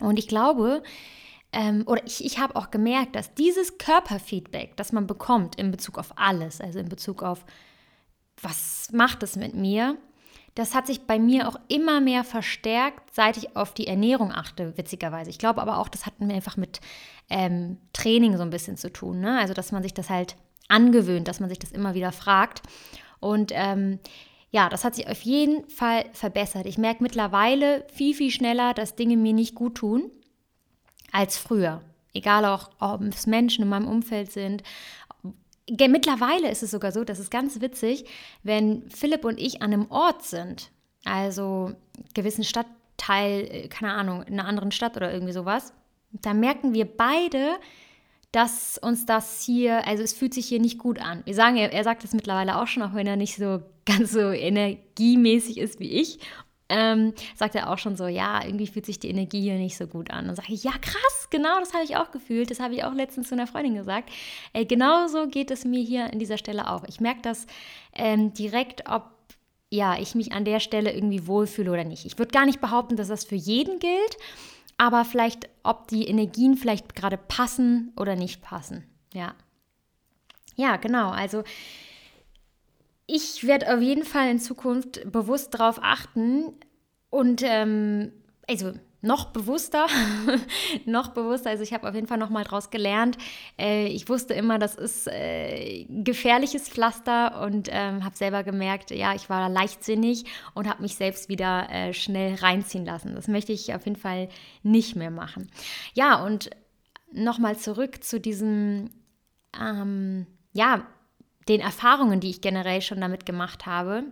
Und 0.00 0.18
ich 0.18 0.28
glaube, 0.28 0.82
ähm, 1.52 1.84
oder 1.86 2.04
ich, 2.04 2.24
ich 2.24 2.38
habe 2.38 2.56
auch 2.56 2.70
gemerkt, 2.70 3.16
dass 3.16 3.34
dieses 3.34 3.78
Körperfeedback, 3.78 4.76
das 4.76 4.92
man 4.92 5.06
bekommt 5.06 5.56
in 5.56 5.70
Bezug 5.70 5.98
auf 5.98 6.12
alles, 6.16 6.60
also 6.60 6.78
in 6.78 6.88
Bezug 6.88 7.22
auf, 7.22 7.44
was 8.42 8.90
macht 8.92 9.22
es 9.22 9.36
mit 9.36 9.54
mir, 9.54 9.96
das 10.58 10.74
hat 10.74 10.88
sich 10.88 11.02
bei 11.02 11.20
mir 11.20 11.46
auch 11.46 11.54
immer 11.68 12.00
mehr 12.00 12.24
verstärkt, 12.24 13.14
seit 13.14 13.36
ich 13.36 13.54
auf 13.54 13.74
die 13.74 13.86
Ernährung 13.86 14.32
achte, 14.32 14.76
witzigerweise. 14.76 15.30
Ich 15.30 15.38
glaube 15.38 15.62
aber 15.62 15.78
auch, 15.78 15.88
das 15.88 16.04
hat 16.04 16.14
einfach 16.18 16.56
mit 16.56 16.80
ähm, 17.30 17.78
Training 17.92 18.36
so 18.36 18.42
ein 18.42 18.50
bisschen 18.50 18.76
zu 18.76 18.92
tun. 18.92 19.20
Ne? 19.20 19.38
Also, 19.38 19.54
dass 19.54 19.70
man 19.70 19.84
sich 19.84 19.94
das 19.94 20.10
halt 20.10 20.34
angewöhnt, 20.66 21.28
dass 21.28 21.38
man 21.38 21.48
sich 21.48 21.60
das 21.60 21.70
immer 21.70 21.94
wieder 21.94 22.10
fragt. 22.10 22.62
Und 23.20 23.52
ähm, 23.54 24.00
ja, 24.50 24.68
das 24.68 24.84
hat 24.84 24.96
sich 24.96 25.08
auf 25.08 25.20
jeden 25.20 25.68
Fall 25.70 26.06
verbessert. 26.12 26.66
Ich 26.66 26.76
merke 26.76 27.04
mittlerweile 27.04 27.86
viel, 27.92 28.14
viel 28.14 28.32
schneller, 28.32 28.74
dass 28.74 28.96
Dinge 28.96 29.16
mir 29.16 29.34
nicht 29.34 29.54
gut 29.54 29.76
tun 29.76 30.10
als 31.12 31.38
früher. 31.38 31.82
Egal 32.14 32.44
auch, 32.44 32.70
ob 32.80 33.02
es 33.02 33.28
Menschen 33.28 33.62
in 33.62 33.68
meinem 33.68 33.86
Umfeld 33.86 34.32
sind. 34.32 34.64
Mittlerweile 35.70 36.50
ist 36.50 36.62
es 36.62 36.70
sogar 36.70 36.92
so, 36.92 37.04
das 37.04 37.18
ist 37.18 37.30
ganz 37.30 37.60
witzig, 37.60 38.06
wenn 38.42 38.88
Philipp 38.90 39.24
und 39.24 39.38
ich 39.38 39.62
an 39.62 39.72
einem 39.72 39.90
Ort 39.90 40.22
sind, 40.22 40.70
also 41.04 41.72
gewissen 42.14 42.44
Stadtteil, 42.44 43.48
äh, 43.50 43.68
keine 43.68 43.92
Ahnung, 43.92 44.22
in 44.22 44.38
einer 44.38 44.48
anderen 44.48 44.72
Stadt 44.72 44.96
oder 44.96 45.12
irgendwie 45.12 45.32
sowas, 45.32 45.72
da 46.10 46.32
merken 46.34 46.72
wir 46.72 46.86
beide, 46.86 47.58
dass 48.32 48.78
uns 48.78 49.06
das 49.06 49.42
hier, 49.42 49.86
also 49.86 50.02
es 50.02 50.12
fühlt 50.12 50.34
sich 50.34 50.46
hier 50.46 50.60
nicht 50.60 50.78
gut 50.78 51.00
an. 51.00 51.22
Wir 51.24 51.34
sagen, 51.34 51.56
er, 51.56 51.72
er 51.72 51.84
sagt 51.84 52.04
das 52.04 52.12
mittlerweile 52.12 52.60
auch 52.60 52.66
schon, 52.66 52.82
auch 52.82 52.94
wenn 52.94 53.06
er 53.06 53.16
nicht 53.16 53.36
so 53.36 53.62
ganz 53.86 54.12
so 54.12 54.30
energiemäßig 54.30 55.58
ist 55.58 55.80
wie 55.80 55.92
ich. 55.92 56.18
Ähm, 56.70 57.14
sagt 57.34 57.54
er 57.54 57.70
auch 57.70 57.78
schon 57.78 57.96
so, 57.96 58.06
ja, 58.06 58.44
irgendwie 58.44 58.66
fühlt 58.66 58.86
sich 58.86 58.98
die 58.98 59.08
Energie 59.08 59.40
hier 59.40 59.54
nicht 59.54 59.76
so 59.76 59.86
gut 59.86 60.10
an. 60.10 60.28
Und 60.28 60.36
sage 60.36 60.52
ich, 60.52 60.64
ja, 60.64 60.72
krass, 60.72 61.28
genau 61.30 61.58
das 61.60 61.72
habe 61.72 61.84
ich 61.84 61.96
auch 61.96 62.10
gefühlt. 62.10 62.50
Das 62.50 62.60
habe 62.60 62.74
ich 62.74 62.84
auch 62.84 62.92
letztens 62.92 63.28
zu 63.28 63.34
einer 63.34 63.46
Freundin 63.46 63.74
gesagt. 63.74 64.10
Äh, 64.52 64.64
genauso 64.64 65.28
geht 65.28 65.50
es 65.50 65.64
mir 65.64 65.82
hier 65.82 66.12
an 66.12 66.18
dieser 66.18 66.38
Stelle 66.38 66.70
auch. 66.70 66.84
Ich 66.86 67.00
merke 67.00 67.22
das 67.22 67.46
ähm, 67.94 68.34
direkt, 68.34 68.88
ob 68.88 69.04
ja, 69.70 69.98
ich 69.98 70.14
mich 70.14 70.32
an 70.32 70.46
der 70.46 70.60
Stelle 70.60 70.92
irgendwie 70.92 71.26
wohlfühle 71.26 71.70
oder 71.70 71.84
nicht. 71.84 72.06
Ich 72.06 72.18
würde 72.18 72.32
gar 72.32 72.46
nicht 72.46 72.60
behaupten, 72.60 72.96
dass 72.96 73.08
das 73.08 73.24
für 73.24 73.34
jeden 73.34 73.78
gilt 73.78 74.16
aber 74.78 75.04
vielleicht, 75.04 75.50
ob 75.64 75.88
die 75.88 76.06
Energien 76.06 76.56
vielleicht 76.56 76.94
gerade 76.94 77.18
passen 77.18 77.92
oder 77.96 78.16
nicht 78.16 78.40
passen. 78.40 78.84
Ja. 79.12 79.34
Ja, 80.54 80.76
genau. 80.76 81.10
Also 81.10 81.42
ich 83.08 83.46
werde 83.46 83.74
auf 83.74 83.80
jeden 83.80 84.04
Fall 84.04 84.30
in 84.30 84.38
Zukunft 84.38 85.10
bewusst 85.10 85.54
darauf 85.54 85.80
achten 85.82 86.52
und 87.08 87.42
ähm, 87.42 88.12
also 88.46 88.74
noch 89.00 89.26
bewusster, 89.32 89.86
noch 90.84 91.08
bewusster. 91.08 91.48
Also 91.48 91.62
ich 91.62 91.72
habe 91.72 91.88
auf 91.88 91.94
jeden 91.94 92.06
Fall 92.06 92.18
noch 92.18 92.28
mal 92.28 92.44
draus 92.44 92.68
gelernt. 92.68 93.16
Äh, 93.58 93.86
ich 93.86 94.10
wusste 94.10 94.34
immer, 94.34 94.58
das 94.58 94.74
ist 94.74 95.08
äh, 95.08 95.86
gefährliches 95.88 96.68
Pflaster 96.68 97.40
und 97.40 97.70
ähm, 97.72 98.04
habe 98.04 98.14
selber 98.14 98.44
gemerkt, 98.44 98.90
ja, 98.90 99.14
ich 99.14 99.30
war 99.30 99.48
leichtsinnig 99.48 100.26
und 100.54 100.68
habe 100.68 100.82
mich 100.82 100.96
selbst 100.96 101.30
wieder 101.30 101.70
äh, 101.70 101.94
schnell 101.94 102.34
reinziehen 102.34 102.84
lassen. 102.84 103.14
Das 103.14 103.26
möchte 103.26 103.52
ich 103.52 103.74
auf 103.74 103.86
jeden 103.86 103.98
Fall 103.98 104.28
nicht 104.62 104.96
mehr 104.96 105.10
machen. 105.10 105.50
Ja, 105.94 106.22
und 106.22 106.50
noch 107.10 107.38
mal 107.38 107.56
zurück 107.56 108.04
zu 108.04 108.20
diesem, 108.20 108.90
ähm, 109.58 110.26
ja, 110.52 110.86
den 111.48 111.60
Erfahrungen, 111.60 112.20
die 112.20 112.30
ich 112.30 112.40
generell 112.40 112.82
schon 112.82 113.00
damit 113.00 113.26
gemacht 113.26 113.66
habe. 113.66 114.04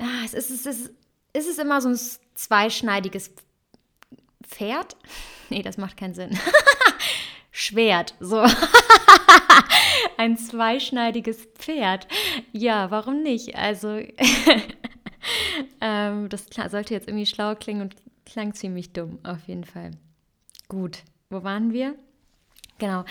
Ja, 0.00 0.06
es 0.24 0.34
ist, 0.34 0.50
es 0.50 0.66
ist, 0.66 0.92
es 1.32 1.46
ist 1.46 1.58
immer 1.58 1.80
so 1.80 1.88
ein 1.88 1.98
zweischneidiges 2.34 3.32
Pferd. 4.42 4.96
Nee, 5.52 5.62
das 5.64 5.78
macht 5.78 5.96
keinen 5.96 6.14
Sinn. 6.14 6.38
Schwert, 7.50 8.14
so. 8.20 8.46
Ein 10.16 10.38
zweischneidiges 10.38 11.48
Pferd. 11.58 12.06
Ja, 12.52 12.92
warum 12.92 13.24
nicht? 13.24 13.56
Also, 13.56 14.00
ähm, 15.80 16.28
das 16.28 16.46
sollte 16.68 16.94
jetzt 16.94 17.08
irgendwie 17.08 17.26
schlau 17.26 17.56
klingen 17.56 17.82
und 17.82 17.96
klang 18.24 18.54
ziemlich 18.54 18.92
dumm, 18.92 19.18
auf 19.24 19.48
jeden 19.48 19.64
Fall. 19.64 19.90
Gut, 20.68 20.98
wo 21.30 21.42
waren 21.42 21.72
wir? 21.72 21.96
Genau, 22.80 23.04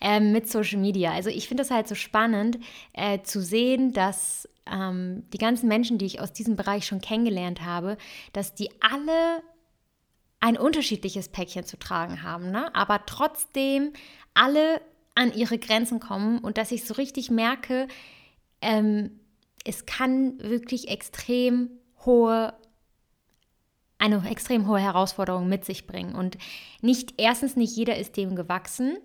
ähm, 0.00 0.32
mit 0.32 0.48
Social 0.48 0.78
Media. 0.78 1.12
Also 1.12 1.28
ich 1.28 1.48
finde 1.48 1.64
es 1.64 1.70
halt 1.70 1.88
so 1.88 1.94
spannend 1.94 2.58
äh, 2.94 3.20
zu 3.22 3.42
sehen, 3.42 3.92
dass 3.92 4.48
ähm, 4.70 5.24
die 5.32 5.38
ganzen 5.38 5.68
Menschen, 5.68 5.98
die 5.98 6.06
ich 6.06 6.20
aus 6.20 6.32
diesem 6.32 6.56
Bereich 6.56 6.86
schon 6.86 7.00
kennengelernt 7.00 7.62
habe, 7.62 7.98
dass 8.32 8.54
die 8.54 8.70
alle 8.80 9.42
ein 10.40 10.56
unterschiedliches 10.56 11.28
Päckchen 11.28 11.64
zu 11.64 11.76
tragen 11.76 12.22
haben, 12.22 12.50
ne? 12.52 12.72
aber 12.74 13.04
trotzdem 13.04 13.92
alle 14.32 14.80
an 15.16 15.34
ihre 15.34 15.58
Grenzen 15.58 15.98
kommen 15.98 16.38
und 16.38 16.56
dass 16.56 16.70
ich 16.70 16.84
so 16.84 16.94
richtig 16.94 17.30
merke, 17.30 17.88
ähm, 18.60 19.18
es 19.64 19.86
kann 19.86 20.38
wirklich 20.40 20.88
extrem 20.88 21.70
hohe 22.04 22.54
eine 23.98 24.28
extrem 24.28 24.68
hohe 24.68 24.78
Herausforderung 24.78 25.48
mit 25.48 25.64
sich 25.64 25.86
bringen. 25.86 26.14
Und 26.14 26.36
nicht, 26.82 27.14
erstens, 27.16 27.56
nicht 27.56 27.76
jeder 27.76 27.96
ist 27.96 28.16
dem 28.16 28.36
gewachsen. 28.36 28.98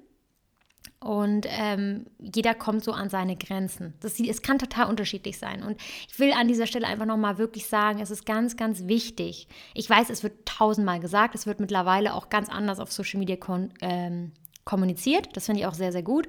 Und 1.04 1.48
ähm, 1.50 2.06
jeder 2.20 2.54
kommt 2.54 2.84
so 2.84 2.92
an 2.92 3.10
seine 3.10 3.36
Grenzen. 3.36 3.96
Das, 4.02 4.20
es 4.20 4.44
kann 4.44 4.60
total 4.60 4.88
unterschiedlich 4.88 5.40
sein. 5.40 5.64
Und 5.64 5.82
ich 6.08 6.20
will 6.20 6.32
an 6.32 6.48
dieser 6.48 6.68
Stelle 6.68 6.86
einfach 6.86 7.08
nochmal 7.08 7.40
wirklich 7.40 7.66
sagen, 7.66 8.00
es 8.00 8.12
ist 8.12 8.24
ganz, 8.24 8.56
ganz 8.56 8.86
wichtig. 8.86 9.48
Ich 9.74 9.90
weiß, 9.90 10.12
es 10.12 10.22
wird 10.22 10.46
tausendmal 10.46 11.00
gesagt, 11.00 11.34
es 11.34 11.48
wird 11.48 11.60
mittlerweile 11.60 12.14
auch 12.14 12.30
ganz 12.30 12.50
anders 12.50 12.80
auf 12.80 12.92
Social 12.92 13.20
Media 13.20 13.36
ähm, 13.82 14.32
kommuniziert. 14.64 15.30
Das 15.34 15.48
finde 15.48 15.62
ich 15.62 15.66
auch 15.66 15.74
sehr, 15.74 15.92
sehr 15.92 16.04
gut. 16.04 16.28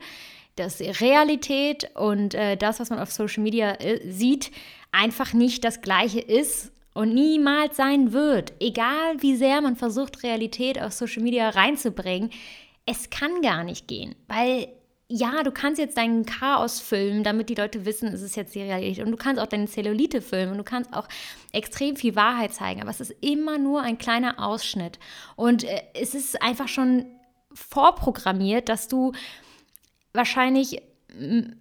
Dass 0.57 0.81
Realität 0.81 1.91
und 1.95 2.33
äh, 2.33 2.57
das, 2.57 2.81
was 2.81 2.89
man 2.89 2.99
auf 2.99 3.13
Social 3.13 3.43
Media 3.43 3.73
äh, 3.73 4.01
sieht, 4.11 4.51
einfach 4.91 5.35
nicht 5.35 5.65
das 5.65 5.83
gleiche 5.83 6.21
ist 6.21 6.73
und 6.95 7.13
niemals 7.13 7.77
sein 7.77 8.15
wird. 8.15 8.55
Egal 8.59 9.17
wie 9.19 9.37
sehr 9.37 9.61
man 9.61 9.77
versucht, 9.77 10.23
Realität 10.23 10.81
auf 10.81 10.93
Social 10.93 11.23
Media 11.23 11.51
reinzubringen, 11.51 12.31
es 12.87 13.11
kann 13.11 13.43
gar 13.43 13.65
nicht 13.65 13.89
gehen, 13.89 14.15
weil 14.29 14.69
ja, 15.15 15.43
du 15.43 15.51
kannst 15.51 15.79
jetzt 15.79 15.99
deinen 15.99 16.25
Chaos 16.25 16.81
filmen, 16.81 17.23
damit 17.23 17.51
die 17.51 17.55
Leute 17.55 17.85
wissen, 17.85 18.09
es 18.09 18.23
ist 18.23 18.35
jetzt 18.35 18.55
die 18.55 18.63
Realität. 18.63 19.05
Und 19.05 19.13
du 19.13 19.19
kannst 19.19 19.43
auch 19.43 19.47
deine 19.47 19.67
Zellulite 19.67 20.23
filmen 20.23 20.53
und 20.53 20.59
du 20.59 20.65
kannst 20.65 20.95
auch 20.95 21.07
extrem 21.53 21.97
viel 21.97 22.17
Wahrheit 22.17 22.55
zeigen. 22.55 22.81
Aber 22.81 22.89
es 22.89 23.01
ist 23.03 23.15
immer 23.21 23.59
nur 23.59 23.83
ein 23.83 23.99
kleiner 23.99 24.43
Ausschnitt. 24.43 24.99
Und 25.37 25.65
äh, 25.65 25.83
es 25.93 26.15
ist 26.15 26.41
einfach 26.41 26.67
schon 26.67 27.05
vorprogrammiert, 27.53 28.71
dass 28.71 28.89
du 28.89 29.13
wahrscheinlich 30.15 30.81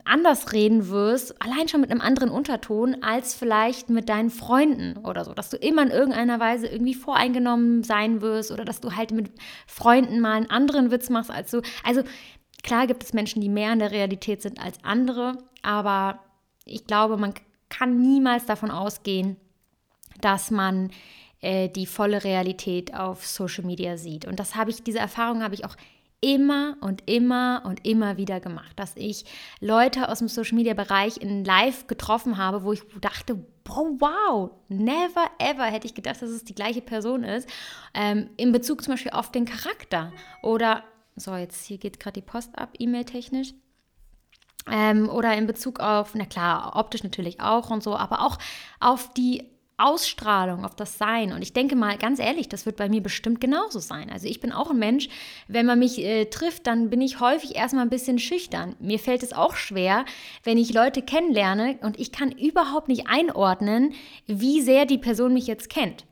anders 0.05 0.53
reden 0.53 0.89
wirst, 0.89 1.41
allein 1.41 1.67
schon 1.67 1.81
mit 1.81 1.91
einem 1.91 2.01
anderen 2.01 2.29
Unterton, 2.29 2.97
als 3.01 3.33
vielleicht 3.33 3.89
mit 3.89 4.07
deinen 4.09 4.29
Freunden 4.29 4.97
oder 5.05 5.25
so. 5.25 5.33
Dass 5.33 5.49
du 5.49 5.57
immer 5.57 5.83
in 5.83 5.91
irgendeiner 5.91 6.39
Weise 6.39 6.67
irgendwie 6.67 6.93
voreingenommen 6.93 7.83
sein 7.83 8.21
wirst 8.21 8.51
oder 8.51 8.65
dass 8.65 8.79
du 8.79 8.95
halt 8.95 9.11
mit 9.11 9.31
Freunden 9.67 10.19
mal 10.21 10.33
einen 10.33 10.49
anderen 10.49 10.91
Witz 10.91 11.09
machst 11.09 11.31
als 11.31 11.51
du. 11.51 11.61
Also 11.83 12.03
klar 12.63 12.87
gibt 12.87 13.03
es 13.03 13.13
Menschen, 13.13 13.41
die 13.41 13.49
mehr 13.49 13.73
in 13.73 13.79
der 13.79 13.91
Realität 13.91 14.41
sind 14.41 14.63
als 14.63 14.77
andere, 14.83 15.37
aber 15.61 16.19
ich 16.65 16.87
glaube, 16.87 17.17
man 17.17 17.33
kann 17.69 18.01
niemals 18.01 18.45
davon 18.45 18.71
ausgehen, 18.71 19.37
dass 20.21 20.51
man 20.51 20.91
äh, 21.41 21.69
die 21.69 21.85
volle 21.85 22.23
Realität 22.23 22.93
auf 22.93 23.25
Social 23.25 23.65
Media 23.65 23.97
sieht. 23.97 24.25
Und 24.25 24.39
das 24.39 24.55
habe 24.55 24.69
ich, 24.69 24.83
diese 24.83 24.99
Erfahrung 24.99 25.43
habe 25.43 25.55
ich 25.55 25.65
auch 25.65 25.75
immer 26.21 26.77
und 26.81 27.09
immer 27.09 27.63
und 27.65 27.85
immer 27.85 28.17
wieder 28.17 28.39
gemacht, 28.39 28.71
dass 28.77 28.95
ich 28.95 29.25
Leute 29.59 30.07
aus 30.07 30.19
dem 30.19 30.27
Social 30.27 30.55
Media 30.55 30.75
Bereich 30.75 31.17
in 31.17 31.43
Live 31.43 31.87
getroffen 31.87 32.37
habe, 32.37 32.63
wo 32.63 32.73
ich 32.73 32.83
dachte, 33.01 33.43
oh, 33.69 33.97
wow, 33.99 34.51
never 34.69 35.29
ever 35.39 35.65
hätte 35.65 35.87
ich 35.87 35.95
gedacht, 35.95 36.21
dass 36.21 36.29
es 36.29 36.43
die 36.43 36.55
gleiche 36.55 36.81
Person 36.81 37.23
ist, 37.23 37.49
ähm, 37.93 38.29
in 38.37 38.51
Bezug 38.51 38.83
zum 38.83 38.93
Beispiel 38.93 39.11
auf 39.11 39.31
den 39.31 39.45
Charakter 39.45 40.13
oder, 40.43 40.83
so, 41.15 41.35
jetzt 41.35 41.65
hier 41.65 41.77
geht 41.77 41.99
gerade 41.99 42.21
die 42.21 42.25
Post 42.25 42.57
ab, 42.57 42.69
E-Mail-technisch. 42.77 43.53
Ähm, 44.69 45.09
oder 45.09 45.35
in 45.35 45.47
Bezug 45.47 45.79
auf, 45.79 46.13
na 46.13 46.25
klar, 46.25 46.75
optisch 46.75 47.03
natürlich 47.03 47.39
auch 47.39 47.71
und 47.71 47.81
so, 47.81 47.95
aber 47.97 48.21
auch 48.21 48.37
auf 48.79 49.11
die 49.13 49.50
Ausstrahlung, 49.81 50.65
auf 50.65 50.75
das 50.75 50.97
Sein. 50.97 51.33
Und 51.33 51.41
ich 51.41 51.53
denke 51.53 51.75
mal, 51.75 51.97
ganz 51.97 52.19
ehrlich, 52.19 52.49
das 52.49 52.65
wird 52.65 52.77
bei 52.77 52.89
mir 52.89 53.01
bestimmt 53.01 53.41
genauso 53.41 53.79
sein. 53.79 54.09
Also 54.09 54.27
ich 54.27 54.39
bin 54.39 54.51
auch 54.51 54.71
ein 54.71 54.79
Mensch, 54.79 55.09
wenn 55.47 55.65
man 55.65 55.79
mich 55.79 55.99
äh, 55.99 56.25
trifft, 56.25 56.67
dann 56.67 56.89
bin 56.89 57.01
ich 57.01 57.19
häufig 57.19 57.55
erstmal 57.55 57.83
ein 57.83 57.89
bisschen 57.89 58.19
schüchtern. 58.19 58.75
Mir 58.79 58.99
fällt 58.99 59.23
es 59.23 59.33
auch 59.33 59.55
schwer, 59.55 60.05
wenn 60.43 60.57
ich 60.57 60.73
Leute 60.73 61.01
kennenlerne 61.01 61.79
und 61.81 61.99
ich 61.99 62.11
kann 62.11 62.31
überhaupt 62.31 62.87
nicht 62.87 63.07
einordnen, 63.07 63.93
wie 64.27 64.61
sehr 64.61 64.85
die 64.85 64.97
Person 64.97 65.33
mich 65.33 65.47
jetzt 65.47 65.69
kennt. 65.69 66.05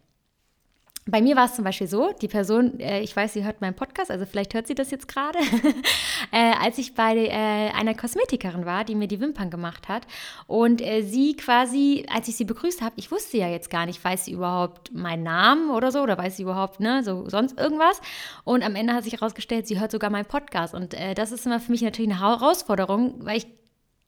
Bei 1.10 1.22
mir 1.22 1.36
war 1.36 1.46
es 1.46 1.56
zum 1.56 1.64
Beispiel 1.64 1.88
so, 1.88 2.12
die 2.22 2.28
Person, 2.28 2.80
äh, 2.80 3.02
ich 3.02 3.16
weiß, 3.16 3.34
sie 3.34 3.44
hört 3.44 3.62
meinen 3.62 3.74
Podcast, 3.74 4.12
also 4.12 4.26
vielleicht 4.26 4.54
hört 4.54 4.68
sie 4.68 4.76
das 4.76 4.92
jetzt 4.92 5.08
gerade, 5.08 5.40
äh, 6.32 6.54
als 6.62 6.78
ich 6.78 6.94
bei 6.94 7.16
äh, 7.16 7.72
einer 7.72 7.96
Kosmetikerin 7.96 8.66
war, 8.66 8.84
die 8.84 8.96
mir 8.96 9.08
die 9.08 9.20
Wimpern 9.20 9.50
gemacht 9.50 9.88
hat. 9.88 10.04
Und 10.46 10.82
äh, 10.82 11.02
sie 11.02 11.36
quasi, 11.36 12.06
als 12.14 12.28
ich 12.28 12.36
sie 12.36 12.46
begrüßt 12.46 12.82
habe, 12.82 12.94
ich 12.98 13.12
wusste 13.12 13.38
ja 13.38 13.48
jetzt 13.48 13.70
gar 13.70 13.86
nicht, 13.86 14.04
weiß 14.04 14.26
sie 14.26 14.34
überhaupt 14.34 14.94
meinen 14.94 15.24
Namen 15.24 15.72
oder 15.72 15.92
so 15.92 16.02
oder 16.02 16.18
weiß 16.18 16.38
sie 16.38 16.44
überhaupt, 16.44 16.80
ne, 16.80 17.04
so 17.04 17.28
sonst 17.28 17.58
irgendwas? 17.58 18.02
Und 18.44 18.64
am 18.64 18.76
Ende 18.76 18.94
hat 18.94 19.04
sich 19.04 19.14
herausgestellt, 19.14 19.68
sie 19.68 19.80
hört 19.80 19.92
sogar 19.92 20.12
meinen 20.12 20.26
Podcast. 20.26 20.76
Und 20.76 20.94
äh, 20.94 21.16
das 21.16 21.32
ist 21.32 21.46
immer 21.46 21.60
für 21.60 21.72
mich 21.72 21.82
natürlich 21.82 22.12
eine 22.12 22.20
Herausforderung, 22.20 23.16
weil 23.20 23.38
ich 23.38 23.48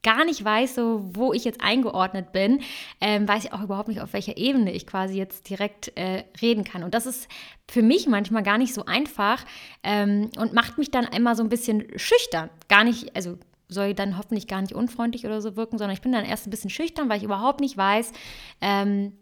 gar 0.02 0.24
nicht 0.24 0.44
weiß, 0.44 0.74
so 0.74 1.10
wo 1.14 1.32
ich 1.32 1.44
jetzt 1.44 1.60
eingeordnet 1.60 2.32
bin, 2.32 2.60
ähm, 3.00 3.26
weiß 3.26 3.44
ich 3.44 3.52
auch 3.52 3.62
überhaupt 3.62 3.88
nicht, 3.88 4.00
auf 4.00 4.12
welcher 4.12 4.36
Ebene 4.36 4.72
ich 4.72 4.86
quasi 4.86 5.16
jetzt 5.16 5.48
direkt 5.48 5.96
äh, 5.96 6.24
reden 6.40 6.64
kann. 6.64 6.82
Und 6.82 6.94
das 6.94 7.06
ist 7.06 7.28
für 7.70 7.82
mich 7.82 8.06
manchmal 8.06 8.42
gar 8.42 8.58
nicht 8.58 8.74
so 8.74 8.84
einfach 8.84 9.44
ähm, 9.82 10.30
und 10.38 10.52
macht 10.52 10.78
mich 10.78 10.90
dann 10.90 11.04
immer 11.04 11.34
so 11.36 11.42
ein 11.42 11.48
bisschen 11.48 11.86
schüchtern. 11.96 12.50
Gar 12.68 12.84
nicht, 12.84 13.14
also 13.14 13.38
soll 13.68 13.94
dann 13.94 14.18
hoffentlich 14.18 14.46
gar 14.46 14.60
nicht 14.60 14.74
unfreundlich 14.74 15.24
oder 15.24 15.40
so 15.40 15.56
wirken, 15.56 15.78
sondern 15.78 15.94
ich 15.94 16.02
bin 16.02 16.12
dann 16.12 16.24
erst 16.24 16.46
ein 16.46 16.50
bisschen 16.50 16.70
schüchtern, 16.70 17.08
weil 17.08 17.18
ich 17.18 17.24
überhaupt 17.24 17.60
nicht 17.60 17.76
weiß, 17.76 18.12
ähm, 18.60 19.12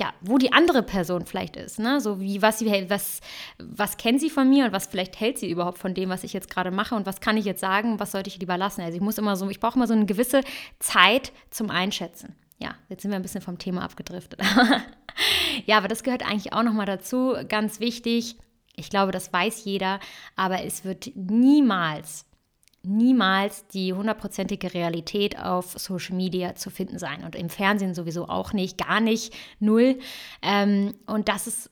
ja, 0.00 0.12
wo 0.20 0.38
die 0.38 0.52
andere 0.52 0.82
Person 0.82 1.26
vielleicht 1.26 1.56
ist, 1.56 1.78
ne? 1.78 2.00
So 2.00 2.20
wie 2.20 2.40
was 2.42 2.58
sie 2.58 2.86
was 2.88 3.20
was 3.58 3.96
kennt 3.96 4.20
sie 4.20 4.30
von 4.30 4.48
mir 4.48 4.66
und 4.66 4.72
was 4.72 4.86
vielleicht 4.86 5.18
hält 5.20 5.38
sie 5.38 5.50
überhaupt 5.50 5.78
von 5.78 5.94
dem, 5.94 6.08
was 6.08 6.24
ich 6.24 6.32
jetzt 6.32 6.50
gerade 6.50 6.70
mache 6.70 6.94
und 6.94 7.06
was 7.06 7.20
kann 7.20 7.36
ich 7.36 7.44
jetzt 7.44 7.60
sagen, 7.60 7.98
was 7.98 8.12
sollte 8.12 8.28
ich 8.28 8.38
lieber 8.38 8.56
lassen? 8.56 8.82
Also 8.82 8.96
ich 8.96 9.02
muss 9.02 9.18
immer 9.18 9.36
so, 9.36 9.48
ich 9.50 9.60
brauche 9.60 9.76
immer 9.76 9.86
so 9.86 9.94
eine 9.94 10.06
gewisse 10.06 10.42
Zeit 10.78 11.32
zum 11.50 11.70
Einschätzen. 11.70 12.36
Ja, 12.58 12.74
jetzt 12.88 13.02
sind 13.02 13.10
wir 13.10 13.16
ein 13.16 13.22
bisschen 13.22 13.40
vom 13.42 13.58
Thema 13.58 13.82
abgedriftet. 13.82 14.40
ja, 15.66 15.78
aber 15.78 15.88
das 15.88 16.02
gehört 16.02 16.24
eigentlich 16.28 16.52
auch 16.52 16.62
noch 16.62 16.72
mal 16.72 16.86
dazu, 16.86 17.34
ganz 17.48 17.80
wichtig. 17.80 18.36
Ich 18.74 18.90
glaube, 18.90 19.12
das 19.12 19.32
weiß 19.32 19.64
jeder, 19.64 20.00
aber 20.36 20.64
es 20.64 20.84
wird 20.84 21.10
niemals 21.14 22.27
niemals 22.88 23.66
die 23.68 23.92
hundertprozentige 23.92 24.74
Realität 24.74 25.38
auf 25.38 25.78
Social 25.78 26.16
Media 26.16 26.54
zu 26.54 26.70
finden 26.70 26.98
sein 26.98 27.24
und 27.24 27.36
im 27.36 27.50
Fernsehen 27.50 27.94
sowieso 27.94 28.28
auch 28.28 28.52
nicht, 28.52 28.78
gar 28.78 29.00
nicht, 29.00 29.34
null. 29.60 29.98
Ähm, 30.42 30.94
und 31.06 31.28
das 31.28 31.46
ist, 31.46 31.70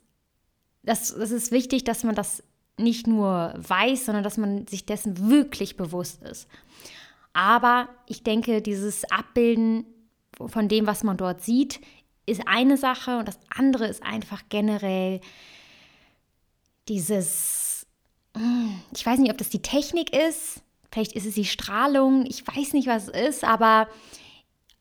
das, 0.83 1.15
das 1.17 1.31
ist 1.31 1.51
wichtig, 1.51 1.85
dass 1.85 2.05
man 2.05 2.15
das 2.15 2.43
nicht 2.79 3.07
nur 3.07 3.55
weiß, 3.57 4.07
sondern 4.07 4.25
dass 4.25 4.37
man 4.37 4.67
sich 4.67 4.85
dessen 4.85 5.31
wirklich 5.31 5.77
bewusst 5.77 6.23
ist. 6.23 6.49
Aber 7.33 7.89
ich 8.07 8.23
denke, 8.23 8.63
dieses 8.63 9.05
Abbilden 9.11 9.87
von 10.39 10.69
dem, 10.69 10.87
was 10.87 11.03
man 11.03 11.17
dort 11.17 11.43
sieht, 11.43 11.81
ist 12.27 12.43
eine 12.47 12.77
Sache 12.77 13.19
und 13.19 13.29
das 13.29 13.39
andere 13.49 13.87
ist 13.87 14.03
einfach 14.03 14.43
generell 14.49 15.21
dieses, 16.89 17.87
hm, 18.37 18.81
ich 18.95 19.05
weiß 19.05 19.19
nicht, 19.19 19.31
ob 19.31 19.39
das 19.39 19.49
die 19.49 19.63
Technik 19.63 20.15
ist, 20.15 20.63
Vielleicht 20.97 21.13
ist 21.13 21.27
es 21.27 21.35
die 21.35 21.45
Strahlung, 21.45 22.25
ich 22.25 22.43
weiß 22.47 22.73
nicht, 22.73 22.89
was 22.89 23.09
es 23.09 23.29
ist, 23.29 23.45
aber 23.45 23.87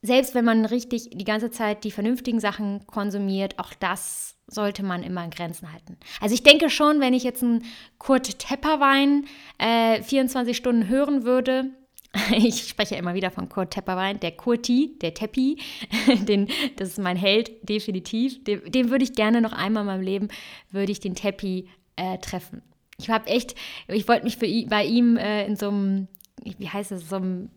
selbst 0.02 0.34
wenn 0.34 0.46
man 0.46 0.64
richtig 0.64 1.10
die 1.12 1.26
ganze 1.26 1.52
Zeit 1.52 1.84
die 1.84 1.92
vernünftigen 1.92 2.40
Sachen 2.40 2.88
konsumiert, 2.88 3.60
auch 3.60 3.74
das 3.74 4.38
sollte 4.48 4.82
man 4.82 5.04
immer 5.04 5.26
in 5.26 5.30
Grenzen 5.30 5.74
halten. 5.74 5.98
Also 6.22 6.34
ich 6.34 6.42
denke 6.42 6.70
schon, 6.70 7.02
wenn 7.02 7.14
ich 7.14 7.26
jetzt 7.26 7.44
einen 7.44 7.66
Kurt 7.98 8.40
Tepperwein 8.40 9.26
äh, 9.58 10.02
24 10.04 10.56
Stunden 10.56 10.88
hören 10.88 11.26
würde, 11.26 11.72
ich 12.32 12.70
spreche 12.70 12.96
immer 12.96 13.14
wieder 13.14 13.30
von 13.30 13.50
Kurt 13.50 13.72
Tepperwein, 13.72 14.18
der 14.22 14.32
Kurti, 14.32 14.98
der 15.02 15.14
Teppi, 15.14 15.58
den, 16.30 16.48
das 16.78 16.92
ist 16.92 17.00
mein 17.00 17.18
Held, 17.18 17.52
definitiv. 17.68 18.42
Den, 18.46 18.72
den, 18.72 18.90
würde 18.90 19.04
ich 19.04 19.16
gerne 19.16 19.42
noch 19.42 19.52
einmal 19.52 19.82
in 19.82 19.88
meinem 19.88 20.02
Leben, 20.02 20.28
würde 20.72 20.94
ich 20.94 21.02
den 21.02 21.16
Teppi 21.16 21.68
äh, 21.98 22.20
treffen 22.20 22.62
ich 22.98 23.10
habe 23.10 23.28
echt, 23.28 23.56
ich 23.88 24.08
wollte 24.08 24.24
mich 24.24 24.38
für, 24.38 24.48
bei 24.68 24.86
ihm 24.86 25.18
äh, 25.18 25.46
in 25.46 25.56
so 25.56 25.70
einem, 25.70 26.08
wie 26.44 26.70
heißt 26.70 26.92
es, 26.92 27.10
so 27.10 27.18
einem 27.18 27.50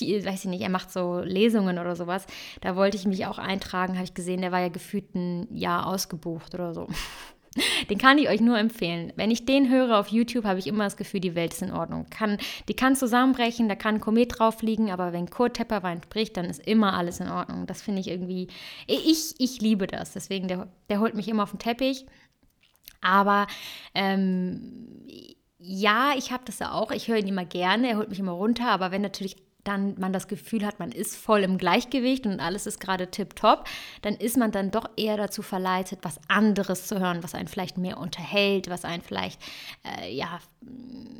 weiß 0.00 0.44
ich 0.44 0.50
nicht, 0.50 0.62
er 0.62 0.70
macht 0.70 0.90
so 0.90 1.20
Lesungen 1.20 1.78
oder 1.78 1.96
sowas. 1.96 2.26
Da 2.62 2.76
wollte 2.76 2.96
ich 2.96 3.06
mich 3.06 3.26
auch 3.26 3.38
eintragen, 3.38 3.94
habe 3.94 4.04
ich 4.04 4.14
gesehen, 4.14 4.40
der 4.40 4.52
war 4.52 4.60
ja 4.60 4.68
gefühlt 4.68 5.14
ein 5.14 5.54
Jahr 5.54 5.86
ausgebucht 5.86 6.54
oder 6.54 6.72
so. 6.72 6.88
Den 7.90 7.98
kann 7.98 8.16
ich 8.16 8.30
euch 8.30 8.40
nur 8.40 8.58
empfehlen. 8.58 9.12
Wenn 9.16 9.30
ich 9.30 9.44
den 9.44 9.68
höre 9.68 9.98
auf 9.98 10.08
YouTube, 10.08 10.44
habe 10.44 10.58
ich 10.58 10.66
immer 10.66 10.84
das 10.84 10.96
Gefühl, 10.96 11.20
die 11.20 11.34
Welt 11.34 11.52
ist 11.52 11.60
in 11.60 11.70
Ordnung. 11.70 12.06
Kann, 12.08 12.38
die 12.68 12.74
kann 12.74 12.96
zusammenbrechen, 12.96 13.68
da 13.68 13.74
kann 13.74 13.96
ein 13.96 14.00
Komet 14.00 14.38
drauf 14.38 14.60
fliegen, 14.60 14.90
aber 14.90 15.12
wenn 15.12 15.28
Kurt 15.28 15.54
Tepperwein 15.54 16.00
spricht, 16.02 16.38
dann 16.38 16.46
ist 16.46 16.66
immer 16.66 16.94
alles 16.94 17.20
in 17.20 17.28
Ordnung. 17.28 17.66
Das 17.66 17.82
finde 17.82 18.00
ich 18.00 18.08
irgendwie, 18.08 18.48
ich, 18.86 19.34
ich 19.36 19.60
liebe 19.60 19.86
das. 19.86 20.14
Deswegen, 20.14 20.48
der, 20.48 20.68
der 20.88 21.00
holt 21.00 21.14
mich 21.14 21.28
immer 21.28 21.42
auf 21.42 21.50
den 21.50 21.58
Teppich. 21.58 22.06
Aber 23.02 23.46
ähm, 23.94 25.04
ja, 25.58 26.12
ich 26.16 26.32
habe 26.32 26.44
das 26.46 26.58
ja 26.58 26.72
auch. 26.72 26.90
Ich 26.90 27.08
höre 27.08 27.18
ihn 27.18 27.28
immer 27.28 27.44
gerne, 27.44 27.90
er 27.90 27.96
holt 27.98 28.08
mich 28.08 28.18
immer 28.18 28.32
runter. 28.32 28.70
Aber 28.70 28.90
wenn 28.90 29.02
natürlich 29.02 29.36
dann 29.64 29.94
man 29.98 30.12
das 30.12 30.26
Gefühl 30.26 30.66
hat, 30.66 30.80
man 30.80 30.90
ist 30.90 31.16
voll 31.16 31.44
im 31.44 31.56
Gleichgewicht 31.56 32.26
und 32.26 32.40
alles 32.40 32.66
ist 32.66 32.80
gerade 32.80 33.10
tipptopp, 33.10 33.68
dann 34.02 34.14
ist 34.14 34.36
man 34.36 34.50
dann 34.50 34.70
doch 34.70 34.90
eher 34.96 35.16
dazu 35.16 35.42
verleitet, 35.42 36.00
was 36.02 36.20
anderes 36.28 36.88
zu 36.88 36.98
hören, 36.98 37.22
was 37.22 37.34
einen 37.34 37.48
vielleicht 37.48 37.78
mehr 37.78 37.98
unterhält, 37.98 38.68
was 38.68 38.84
einen 38.84 39.02
vielleicht 39.02 39.40
äh, 39.84 40.12
ja, 40.12 40.40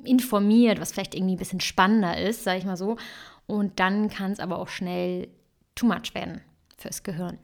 informiert, 0.05 0.81
was 0.81 0.93
vielleicht 0.93 1.15
irgendwie 1.15 1.35
ein 1.35 1.39
bisschen 1.39 1.61
spannender 1.61 2.19
ist, 2.19 2.43
sage 2.43 2.59
ich 2.59 2.65
mal 2.65 2.77
so. 2.77 2.97
Und 3.47 3.79
dann 3.79 4.09
kann 4.09 4.33
es 4.33 4.41
aber 4.41 4.59
auch 4.59 4.69
schnell 4.69 5.29
too 5.75 5.87
much 5.87 6.15
werden 6.15 6.41
fürs 6.77 7.03
Gehirn. 7.03 7.39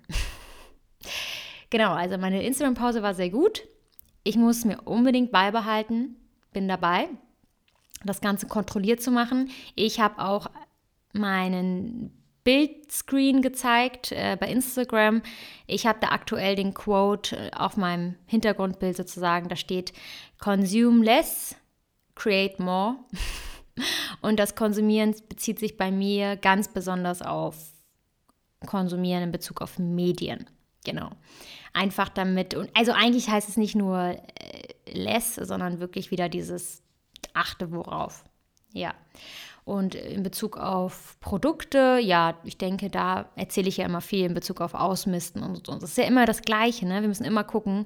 genau, 1.70 1.92
also 1.92 2.18
meine 2.18 2.42
Instagram-Pause 2.42 3.03
war 3.03 3.14
sehr 3.14 3.31
gut. 3.31 3.62
Ich 4.28 4.36
muss 4.36 4.66
mir 4.66 4.82
unbedingt 4.82 5.32
beibehalten, 5.32 6.14
bin 6.52 6.68
dabei, 6.68 7.08
das 8.04 8.20
Ganze 8.20 8.46
kontrolliert 8.46 9.00
zu 9.00 9.10
machen. 9.10 9.48
Ich 9.74 10.00
habe 10.00 10.22
auch 10.22 10.50
meinen 11.14 12.12
Bildscreen 12.44 13.40
gezeigt 13.40 14.12
äh, 14.12 14.36
bei 14.38 14.48
Instagram. 14.48 15.22
Ich 15.66 15.86
habe 15.86 16.00
da 16.02 16.08
aktuell 16.08 16.56
den 16.56 16.74
Quote 16.74 17.36
äh, 17.38 17.50
auf 17.56 17.78
meinem 17.78 18.16
Hintergrundbild 18.26 18.98
sozusagen. 18.98 19.48
Da 19.48 19.56
steht 19.56 19.94
Consume 20.38 21.02
less, 21.02 21.56
create 22.14 22.60
more. 22.60 22.96
Und 24.20 24.38
das 24.38 24.54
Konsumieren 24.54 25.14
bezieht 25.30 25.58
sich 25.58 25.78
bei 25.78 25.90
mir 25.90 26.36
ganz 26.36 26.68
besonders 26.68 27.22
auf 27.22 27.56
Konsumieren 28.66 29.22
in 29.22 29.32
Bezug 29.32 29.62
auf 29.62 29.78
Medien. 29.78 30.50
Genau. 30.90 31.11
Einfach 31.72 32.09
damit, 32.09 32.55
und 32.55 32.70
also 32.74 32.92
eigentlich 32.92 33.29
heißt 33.29 33.48
es 33.48 33.57
nicht 33.57 33.74
nur 33.74 33.98
äh, 33.98 34.18
less, 34.90 35.37
sondern 35.37 35.81
wirklich 35.81 36.11
wieder 36.11 36.29
dieses 36.29 36.83
achte 37.35 37.70
worauf. 37.72 38.24
Ja. 38.72 38.94
Und 39.64 39.94
in 39.94 40.22
Bezug 40.22 40.57
auf 40.57 41.18
Produkte, 41.20 41.98
ja, 42.03 42.38
ich 42.44 42.57
denke, 42.57 42.88
da 42.88 43.29
erzähle 43.37 43.68
ich 43.68 43.77
ja 43.77 43.85
immer 43.85 44.01
viel 44.01 44.24
in 44.24 44.33
Bezug 44.33 44.62
auf 44.62 44.72
Ausmisten 44.72 45.42
und 45.42 45.66
so. 45.66 45.74
Das 45.74 45.90
ist 45.90 45.98
ja 45.98 46.05
immer 46.05 46.24
das 46.24 46.40
Gleiche, 46.40 46.87
ne? 46.87 47.03
Wir 47.03 47.09
müssen 47.09 47.27
immer 47.27 47.44
gucken, 47.44 47.85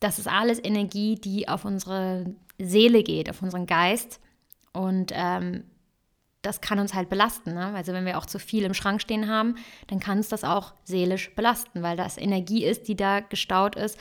das 0.00 0.18
ist 0.18 0.26
alles 0.26 0.58
Energie, 0.62 1.16
die 1.16 1.46
auf 1.48 1.66
unsere 1.66 2.34
Seele 2.58 3.02
geht, 3.02 3.28
auf 3.28 3.42
unseren 3.42 3.66
Geist. 3.66 4.20
Und 4.72 5.12
ähm, 5.14 5.64
das 6.48 6.62
kann 6.62 6.78
uns 6.78 6.94
halt 6.94 7.10
belasten. 7.10 7.52
Ne? 7.52 7.74
Also 7.74 7.92
wenn 7.92 8.06
wir 8.06 8.16
auch 8.16 8.26
zu 8.26 8.38
viel 8.38 8.64
im 8.64 8.72
Schrank 8.72 9.02
stehen 9.02 9.28
haben, 9.28 9.56
dann 9.86 10.00
kann 10.00 10.18
es 10.18 10.28
das 10.28 10.44
auch 10.44 10.72
seelisch 10.84 11.34
belasten, 11.34 11.82
weil 11.82 11.96
das 11.96 12.16
Energie 12.16 12.64
ist, 12.64 12.88
die 12.88 12.96
da 12.96 13.20
gestaut 13.20 13.76
ist. 13.76 13.98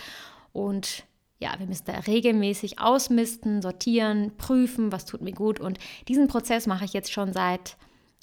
Und 0.54 1.04
ja, 1.40 1.54
wir 1.60 1.68
müssen 1.68 1.86
da 1.86 1.94
regelmäßig 1.94 2.80
ausmisten, 2.80 3.62
sortieren, 3.62 4.32
prüfen, 4.38 4.94
was 4.94 5.06
tut 5.06 5.22
mir 5.22 5.34
gut. 5.34 5.60
Und 5.60 5.78
diesen 6.08 6.28
Prozess 6.28 6.68
mache 6.68 6.86
ich 6.86 6.94
jetzt 6.94 7.12
schon 7.12 7.34
seit 7.34 7.76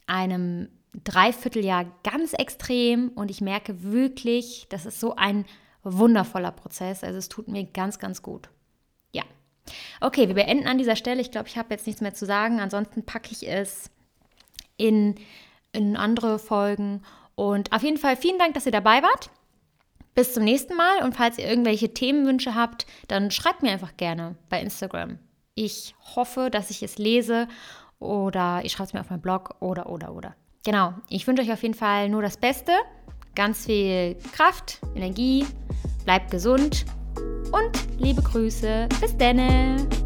einem 0.07 0.69
Dreivierteljahr 1.05 1.87
ganz 2.03 2.33
extrem 2.33 3.09
und 3.11 3.31
ich 3.31 3.41
merke 3.41 3.83
wirklich, 3.83 4.67
das 4.71 4.87
ist 4.87 5.01
so 5.01 5.17
ein 5.17 5.45
wundervoller 5.83 6.51
Prozess. 6.51 7.05
Also 7.05 7.19
es 7.19 7.29
tut 7.29 7.49
mir 7.49 7.65
ganz, 7.65 7.99
ganz 7.99 8.23
gut. 8.23 8.49
Ja. 9.13 9.25
Okay, 10.01 10.29
wir 10.29 10.35
beenden 10.35 10.67
an 10.67 10.79
dieser 10.79 10.97
Stelle. 10.97 11.21
Ich 11.21 11.31
glaube, 11.31 11.49
ich 11.49 11.59
habe 11.59 11.75
jetzt 11.75 11.87
nichts 11.87 12.01
mehr 12.01 12.15
zu 12.15 12.27
sagen. 12.27 12.61
Ansonsten 12.61 13.05
packe 13.05 13.33
ich 13.33 13.49
es 13.49 13.91
in, 14.77 15.15
in 15.73 15.97
andere 15.97 16.39
Folgen. 16.39 17.03
Und 17.35 17.73
auf 17.73 17.83
jeden 17.83 17.99
Fall 17.99 18.17
vielen 18.17 18.39
Dank, 18.39 18.55
dass 18.55 18.67
ihr 18.67 18.73
dabei 18.73 19.03
wart. 19.03 19.31
Bis 20.15 20.33
zum 20.33 20.45
nächsten 20.45 20.77
Mal 20.77 21.03
und 21.03 21.17
falls 21.17 21.39
ihr 21.39 21.49
irgendwelche 21.49 21.93
Themenwünsche 21.93 22.55
habt, 22.55 22.87
dann 23.09 23.33
schreibt 23.33 23.63
mir 23.63 23.73
einfach 23.73 23.97
gerne 23.97 24.37
bei 24.49 24.61
Instagram. 24.61 25.19
Ich 25.57 25.95
hoffe, 26.15 26.51
dass 26.51 26.71
ich 26.71 26.83
es 26.83 26.99
lese 26.99 27.49
oder 27.99 28.61
ich 28.65 28.73
schreibe 28.73 28.89
es 28.89 28.93
mir 28.93 29.01
auf 29.01 29.11
meinem 29.11 29.23
Blog 29.23 29.57
oder 29.61 29.89
oder 29.89 30.15
oder. 30.15 30.37
Genau, 30.65 30.95
ich 31.09 31.27
wünsche 31.27 31.43
euch 31.43 31.53
auf 31.53 31.63
jeden 31.63 31.75
Fall 31.75 32.09
nur 32.09 32.23
das 32.23 32.37
Beste, 32.37 32.73
ganz 33.35 33.67
viel 33.67 34.17
Kraft, 34.33 34.81
Energie, 34.95 35.45
bleibt 36.05 36.31
gesund 36.31 36.87
und 37.53 38.01
liebe 38.01 38.23
Grüße. 38.23 38.89
Bis 39.01 39.17
denne! 39.17 40.04